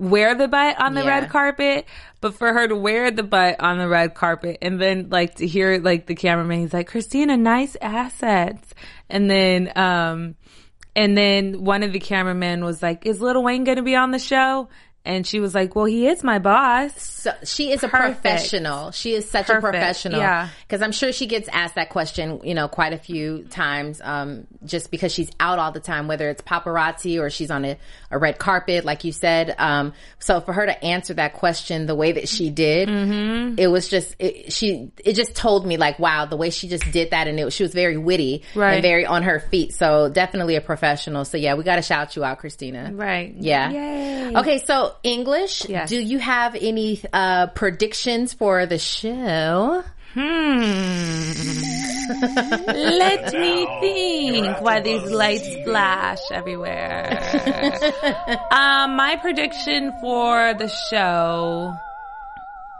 wear 0.00 0.34
the 0.34 0.48
butt 0.48 0.80
on 0.80 0.94
the 0.94 1.02
Yeah. 1.02 1.20
red 1.20 1.28
carpet, 1.28 1.84
but 2.20 2.34
for 2.34 2.52
her 2.52 2.66
to 2.66 2.74
wear 2.74 3.10
the 3.10 3.22
butt 3.22 3.60
on 3.60 3.78
the 3.78 3.86
red 3.86 4.14
carpet 4.14 4.58
and 4.62 4.80
then 4.80 5.08
like 5.10 5.36
to 5.36 5.46
hear 5.46 5.78
like 5.78 6.06
the 6.06 6.14
cameraman, 6.14 6.60
he's 6.60 6.72
like, 6.72 6.88
Christina, 6.88 7.36
nice 7.36 7.76
assets. 7.80 8.74
And 9.10 9.30
then, 9.30 9.70
um, 9.76 10.36
and 10.96 11.16
then 11.16 11.62
one 11.64 11.82
of 11.82 11.92
the 11.92 12.00
cameramen 12.00 12.64
was 12.64 12.82
like, 12.82 13.04
is 13.06 13.20
Lil 13.20 13.42
Wayne 13.42 13.64
going 13.64 13.76
to 13.76 13.82
be 13.82 13.94
on 13.94 14.10
the 14.10 14.18
show? 14.18 14.68
And 15.02 15.26
she 15.26 15.40
was 15.40 15.54
like, 15.54 15.74
well, 15.74 15.86
he 15.86 16.06
is 16.08 16.22
my 16.22 16.38
boss. 16.38 16.92
so 17.00 17.32
she 17.44 17.72
is 17.72 17.82
a 17.82 17.88
professional. 17.88 18.90
She 18.90 19.14
is 19.14 19.28
such 19.30 19.48
a 19.48 19.58
professional. 19.58 20.20
Yeah. 20.20 20.50
Because 20.66 20.82
I'm 20.82 20.92
sure 20.92 21.10
she 21.10 21.26
gets 21.26 21.48
asked 21.48 21.76
that 21.76 21.88
question, 21.88 22.40
you 22.44 22.54
know, 22.54 22.68
quite 22.68 22.92
a 22.92 22.98
few 22.98 23.44
times, 23.44 24.00
um, 24.04 24.46
just 24.64 24.90
because 24.90 25.10
she's 25.10 25.30
out 25.40 25.58
all 25.58 25.72
the 25.72 25.80
time, 25.80 26.06
whether 26.06 26.28
it's 26.28 26.42
paparazzi 26.42 27.18
or 27.18 27.30
she's 27.30 27.50
on 27.50 27.64
a, 27.64 27.78
a 28.10 28.18
red 28.18 28.38
carpet, 28.38 28.84
like 28.84 29.04
you 29.04 29.12
said. 29.12 29.54
Um, 29.58 29.94
so 30.18 30.40
for 30.42 30.52
her 30.52 30.66
to 30.66 30.84
answer 30.84 31.14
that 31.14 31.32
question 31.32 31.86
the 31.86 31.94
way 31.94 32.12
that 32.12 32.28
she 32.28 32.50
did, 32.50 32.88
Mm-hmm. 32.90 33.58
it 33.58 33.68
was 33.68 33.88
just, 33.88 34.14
it, 34.18 34.52
she, 34.52 34.90
it 35.02 35.14
just 35.14 35.34
told 35.34 35.66
me 35.66 35.78
like, 35.78 35.98
wow, 35.98 36.26
the 36.26 36.36
way 36.36 36.50
she 36.50 36.68
just 36.68 36.90
did 36.92 37.10
that. 37.12 37.26
And 37.26 37.40
it, 37.40 37.52
she 37.54 37.62
was 37.62 37.72
very 37.72 37.96
witty 37.96 38.42
Right. 38.54 38.74
and 38.74 38.82
very 38.82 39.06
on 39.06 39.22
her 39.22 39.40
feet. 39.40 39.72
So 39.72 40.10
definitely 40.10 40.56
a 40.56 40.60
professional. 40.60 41.24
So 41.24 41.38
yeah, 41.38 41.54
we 41.54 41.64
got 41.64 41.76
to 41.76 41.82
shout 41.82 42.16
you 42.16 42.24
out, 42.24 42.38
Christina. 42.38 42.90
Right. 42.92 43.34
Yeah. 43.38 43.70
Yay. 43.70 44.36
Okay, 44.36 44.58
so 44.58 44.89
English. 45.02 45.68
Yes. 45.68 45.88
Do 45.88 46.00
you 46.00 46.18
have 46.18 46.54
any 46.54 47.00
uh, 47.12 47.48
predictions 47.48 48.32
for 48.32 48.66
the 48.66 48.78
show? 48.78 49.84
Hmm. 50.14 50.60
Let 52.66 53.32
me 53.32 53.66
think 53.80 54.60
while 54.60 54.82
these 54.82 55.10
lights 55.10 55.48
flash 55.64 56.18
everywhere. 56.32 57.06
um, 58.50 58.96
my 58.96 59.16
prediction 59.20 59.92
for 60.00 60.54
the 60.54 60.68
show 60.90 61.74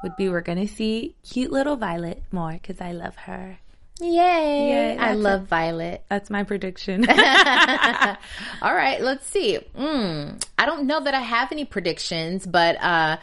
would 0.03 0.17
be 0.17 0.29
we're 0.29 0.41
gonna 0.41 0.67
see 0.67 1.15
cute 1.23 1.53
little 1.53 1.77
Violet 1.77 2.23
more 2.33 2.53
because 2.53 2.81
I 2.81 2.93
love 2.93 3.15
her. 3.17 3.59
Yay! 4.01 4.69
Yay, 4.71 4.97
I 4.99 5.15
love 5.15 5.47
Violet. 5.47 6.05
That's 6.09 6.31
my 6.31 6.45
prediction. 6.45 7.05
All 8.63 8.75
right, 8.75 9.01
let's 9.01 9.27
see. 9.27 9.59
Mm, 9.77 10.43
I 10.59 10.67
don't 10.67 10.87
know 10.87 11.01
that 11.01 11.15
I 11.15 11.21
have 11.21 11.53
any 11.53 11.65
predictions, 11.65 12.47
but 12.47 12.77
uh, 12.77 13.19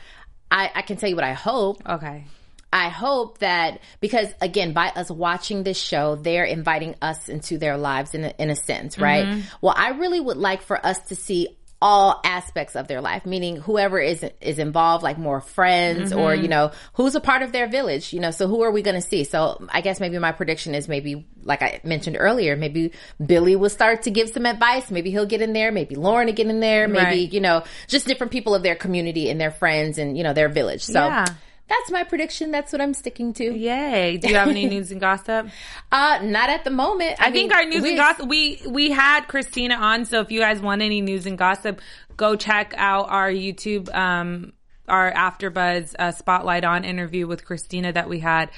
I, 0.51 0.71
I 0.75 0.81
can 0.83 0.97
tell 0.97 1.09
you 1.09 1.15
what 1.15 1.25
I 1.25 1.33
hope. 1.33 1.81
okay. 1.87 2.25
I 2.71 2.89
hope 2.89 3.37
that 3.37 3.79
because 4.01 4.27
again, 4.41 4.73
by 4.73 4.89
us 4.89 5.09
watching 5.09 5.63
this 5.63 5.77
show, 5.79 6.15
they're 6.15 6.43
inviting 6.43 6.95
us 7.01 7.29
into 7.29 7.57
their 7.57 7.77
lives 7.77 8.13
in 8.13 8.25
a, 8.25 8.33
in 8.37 8.49
a 8.49 8.57
sense, 8.57 8.97
right? 8.99 9.41
Well, 9.61 9.73
I 9.75 9.91
really 9.91 10.19
would 10.19 10.35
like 10.35 10.61
for 10.61 10.85
us 10.85 10.99
to 11.07 11.15
see 11.15 11.56
all 11.81 12.19
aspects 12.23 12.75
of 12.75 12.87
their 12.87 13.01
life, 13.01 13.25
meaning 13.25 13.57
whoever 13.57 13.99
is 13.99 14.25
is 14.41 14.57
involved, 14.57 15.03
like 15.03 15.17
more 15.17 15.41
friends 15.41 16.11
or 16.11 16.31
mm-hmm. 16.31 16.41
you 16.41 16.47
know 16.47 16.71
who's 16.93 17.13
a 17.13 17.19
part 17.19 17.43
of 17.43 17.51
their 17.51 17.67
village, 17.67 18.13
you 18.13 18.19
know. 18.19 18.31
So 18.31 18.47
who 18.47 18.63
are 18.63 18.71
we 18.71 18.81
going 18.81 18.95
to 18.95 19.07
see? 19.07 19.23
So 19.23 19.67
I 19.69 19.81
guess 19.81 19.99
maybe 19.99 20.17
my 20.17 20.31
prediction 20.31 20.73
is 20.73 20.87
maybe 20.87 21.27
like 21.43 21.61
I 21.61 21.79
mentioned 21.83 22.17
earlier, 22.19 22.55
maybe 22.55 22.91
Billy 23.23 23.55
will 23.55 23.69
start 23.69 24.03
to 24.03 24.11
give 24.11 24.29
some 24.29 24.45
advice. 24.45 24.89
Maybe 24.89 25.11
he'll 25.11 25.27
get 25.27 25.41
in 25.41 25.53
there. 25.53 25.71
Maybe 25.71 25.95
Lauren 25.95 26.27
will 26.27 26.33
get 26.33 26.47
in 26.47 26.59
there. 26.59 26.87
Maybe 26.87 26.97
Right. 26.97 27.33
you 27.33 27.41
know 27.41 27.63
just 27.87 28.07
different 28.07 28.31
people 28.31 28.55
of 28.55 28.63
their 28.63 28.75
community 28.75 29.29
and 29.29 29.39
their 29.39 29.51
friends 29.51 29.97
and 29.97 30.17
you 30.17 30.23
know 30.23 30.33
their 30.33 30.49
village. 30.49 30.83
So. 30.83 31.05
Yeah. 31.05 31.25
That's 31.69 31.91
my 31.91 32.03
prediction. 32.03 32.51
That's 32.51 32.71
what 32.71 32.81
I'm 32.81 32.93
sticking 32.93 33.33
to. 33.33 33.43
Yay. 33.43 34.17
Do 34.17 34.29
you 34.29 34.35
have 34.35 34.47
any 34.47 34.65
news 34.69 34.91
and 34.91 35.01
gossip? 35.01 35.49
Uh, 35.91 36.19
not 36.23 36.49
at 36.49 36.63
the 36.63 36.69
moment. 36.69 37.17
I 37.19 37.31
think 37.31 37.51
mean, 37.51 37.59
our 37.59 37.65
news 37.65 37.83
and 37.83 37.97
gossip 37.97 38.27
we 38.27 38.61
we 38.67 38.91
had 38.91 39.27
Christina 39.27 39.75
on, 39.75 40.05
so 40.05 40.21
if 40.21 40.31
you 40.31 40.39
guys 40.39 40.61
want 40.61 40.81
any 40.81 41.01
news 41.01 41.25
and 41.25 41.37
gossip, 41.37 41.81
go 42.15 42.35
check 42.35 42.73
out 42.77 43.09
our 43.09 43.29
YouTube 43.29 43.93
um 43.93 44.53
our 44.87 45.11
AfterBuzz 45.11 45.95
uh, 45.99 46.11
spotlight 46.11 46.63
on 46.63 46.85
interview 46.85 47.27
with 47.27 47.43
Christina 47.43 47.91
that 47.91 48.07
we 48.07 48.19
had. 48.19 48.49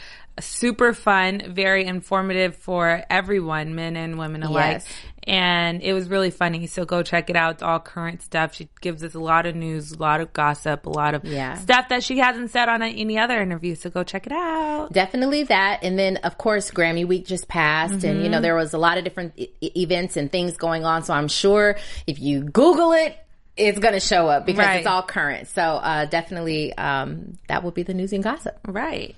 Super 0.41 0.93
fun, 0.93 1.41
very 1.47 1.85
informative 1.85 2.55
for 2.55 3.03
everyone, 3.09 3.75
men 3.75 3.95
and 3.95 4.17
women 4.17 4.43
alike. 4.43 4.77
Yes. 4.77 4.87
And 5.23 5.83
it 5.83 5.93
was 5.93 6.09
really 6.09 6.31
funny. 6.31 6.65
So 6.67 6.85
go 6.85 7.03
check 7.03 7.29
it 7.29 7.35
out. 7.35 7.55
It's 7.55 7.63
all 7.63 7.79
current 7.79 8.23
stuff. 8.23 8.55
She 8.55 8.69
gives 8.81 9.03
us 9.03 9.13
a 9.13 9.19
lot 9.19 9.45
of 9.45 9.55
news, 9.55 9.91
a 9.91 9.97
lot 9.97 10.21
of 10.21 10.33
gossip, 10.33 10.85
a 10.85 10.89
lot 10.89 11.13
of 11.13 11.23
Yeah. 11.23 11.55
stuff 11.55 11.89
that 11.89 12.03
she 12.03 12.17
hasn't 12.17 12.49
said 12.49 12.67
on 12.67 12.81
any 12.81 13.19
other 13.19 13.39
interview. 13.39 13.75
So 13.75 13.89
go 13.89 14.03
check 14.03 14.25
it 14.25 14.31
out. 14.31 14.91
Definitely 14.91 15.43
that. 15.43 15.83
And 15.83 15.99
then, 15.99 16.17
of 16.17 16.37
course, 16.37 16.71
Grammy 16.71 17.05
week 17.07 17.27
just 17.27 17.47
passed 17.47 18.03
and, 18.03 18.23
you 18.23 18.29
know, 18.29 18.37
mm-hmm. 18.37 18.43
there 18.43 18.55
was 18.55 18.73
a 18.73 18.79
lot 18.79 18.97
of 18.97 19.03
different 19.03 19.33
e- 19.37 19.49
events 19.61 20.17
and 20.17 20.31
things 20.31 20.57
going 20.57 20.83
on. 20.83 21.03
So 21.03 21.13
I'm 21.13 21.27
sure 21.27 21.77
if 22.07 22.19
you 22.19 22.41
Google 22.41 22.93
it, 22.93 23.15
it's 23.59 23.79
going 23.79 23.93
to 23.93 23.99
show 23.99 24.27
up 24.27 24.45
because 24.45 24.65
Right. 24.65 24.77
it's 24.77 24.87
all 24.87 25.03
current. 25.03 25.47
So, 25.49 25.61
uh, 25.61 26.05
definitely, 26.05 26.73
um, 26.77 27.37
that 27.47 27.63
will 27.63 27.71
be 27.71 27.83
the 27.83 27.93
news 27.93 28.13
and 28.13 28.23
gossip. 28.23 28.57
Right. 28.67 29.15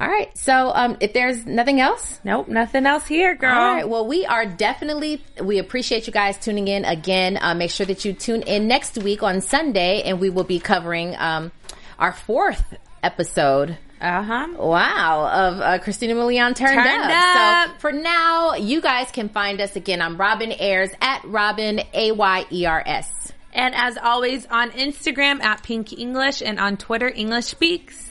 All 0.00 0.08
right. 0.08 0.30
So, 0.38 0.72
um, 0.74 0.96
if 1.00 1.12
there's 1.12 1.44
nothing 1.46 1.80
else, 1.80 2.20
Nope. 2.24 2.48
Nothing 2.48 2.86
else 2.86 3.06
here, 3.06 3.34
girl. 3.34 3.50
all 3.58 3.74
right. 3.74 3.88
Well, 3.88 4.06
we 4.06 4.24
are 4.26 4.46
definitely, 4.46 5.22
we 5.42 5.58
appreciate 5.58 6.06
you 6.06 6.12
guys 6.12 6.38
tuning 6.38 6.68
in 6.68 6.84
again. 6.84 7.38
Uh, 7.40 7.54
make 7.54 7.70
sure 7.70 7.86
that 7.86 8.04
you 8.04 8.12
tune 8.12 8.42
in 8.42 8.66
next 8.68 8.96
week 8.98 9.22
on 9.22 9.40
Sunday 9.40 10.02
and 10.02 10.20
we 10.20 10.30
will 10.30 10.44
be 10.44 10.60
covering, 10.60 11.16
um, 11.18 11.52
our 11.98 12.12
fourth 12.12 12.62
episode. 13.02 13.76
Uh 14.00 14.22
huh. 14.22 14.46
Wow, 14.56 15.26
of 15.30 15.60
uh, 15.60 15.78
Christina 15.78 16.14
Milian 16.14 16.54
turned, 16.56 16.72
Turned 16.72 16.88
up. 17.12 17.68
So 17.68 17.74
for 17.80 17.92
now, 17.92 18.54
you 18.54 18.80
guys 18.80 19.10
can 19.10 19.28
find 19.28 19.60
us 19.60 19.76
again. 19.76 20.00
I'm 20.00 20.16
Robin 20.16 20.54
Ayers 20.58 20.88
at 21.02 21.22
Robin 21.26 21.82
A 21.92 22.12
Y 22.12 22.44
E 22.50 22.64
R 22.64 22.82
S. 22.86 23.06
And 23.52 23.74
as 23.74 23.96
always, 23.96 24.46
on 24.46 24.70
Instagram 24.70 25.42
at 25.42 25.62
Pink 25.62 25.92
English 25.92 26.42
and 26.42 26.58
on 26.60 26.76
Twitter, 26.76 27.08
English 27.08 27.46
Speaks. 27.46 28.08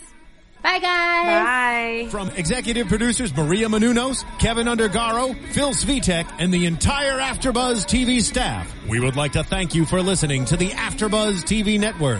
Bye, 0.61 0.79
guys. 0.79 1.45
Bye. 1.45 2.07
From 2.09 2.29
executive 2.31 2.87
producers 2.87 3.35
Maria 3.35 3.67
Menounos, 3.67 4.25
Kevin 4.39 4.67
Undergaro, 4.67 5.33
Phil 5.53 5.69
Svitek, 5.69 6.29
and 6.37 6.53
the 6.53 6.65
entire 6.65 7.17
Afterbuzz 7.17 7.85
TV 7.85 8.21
staff, 8.21 8.73
we 8.89 8.99
would 8.99 9.15
like 9.15 9.33
to 9.33 9.43
thank 9.43 9.73
you 9.73 9.85
for 9.85 10.01
listening 10.01 10.43
to 10.45 10.57
the 10.57 10.69
Afterbuzz 10.71 11.43
TV 11.43 11.79
network. 11.79 12.19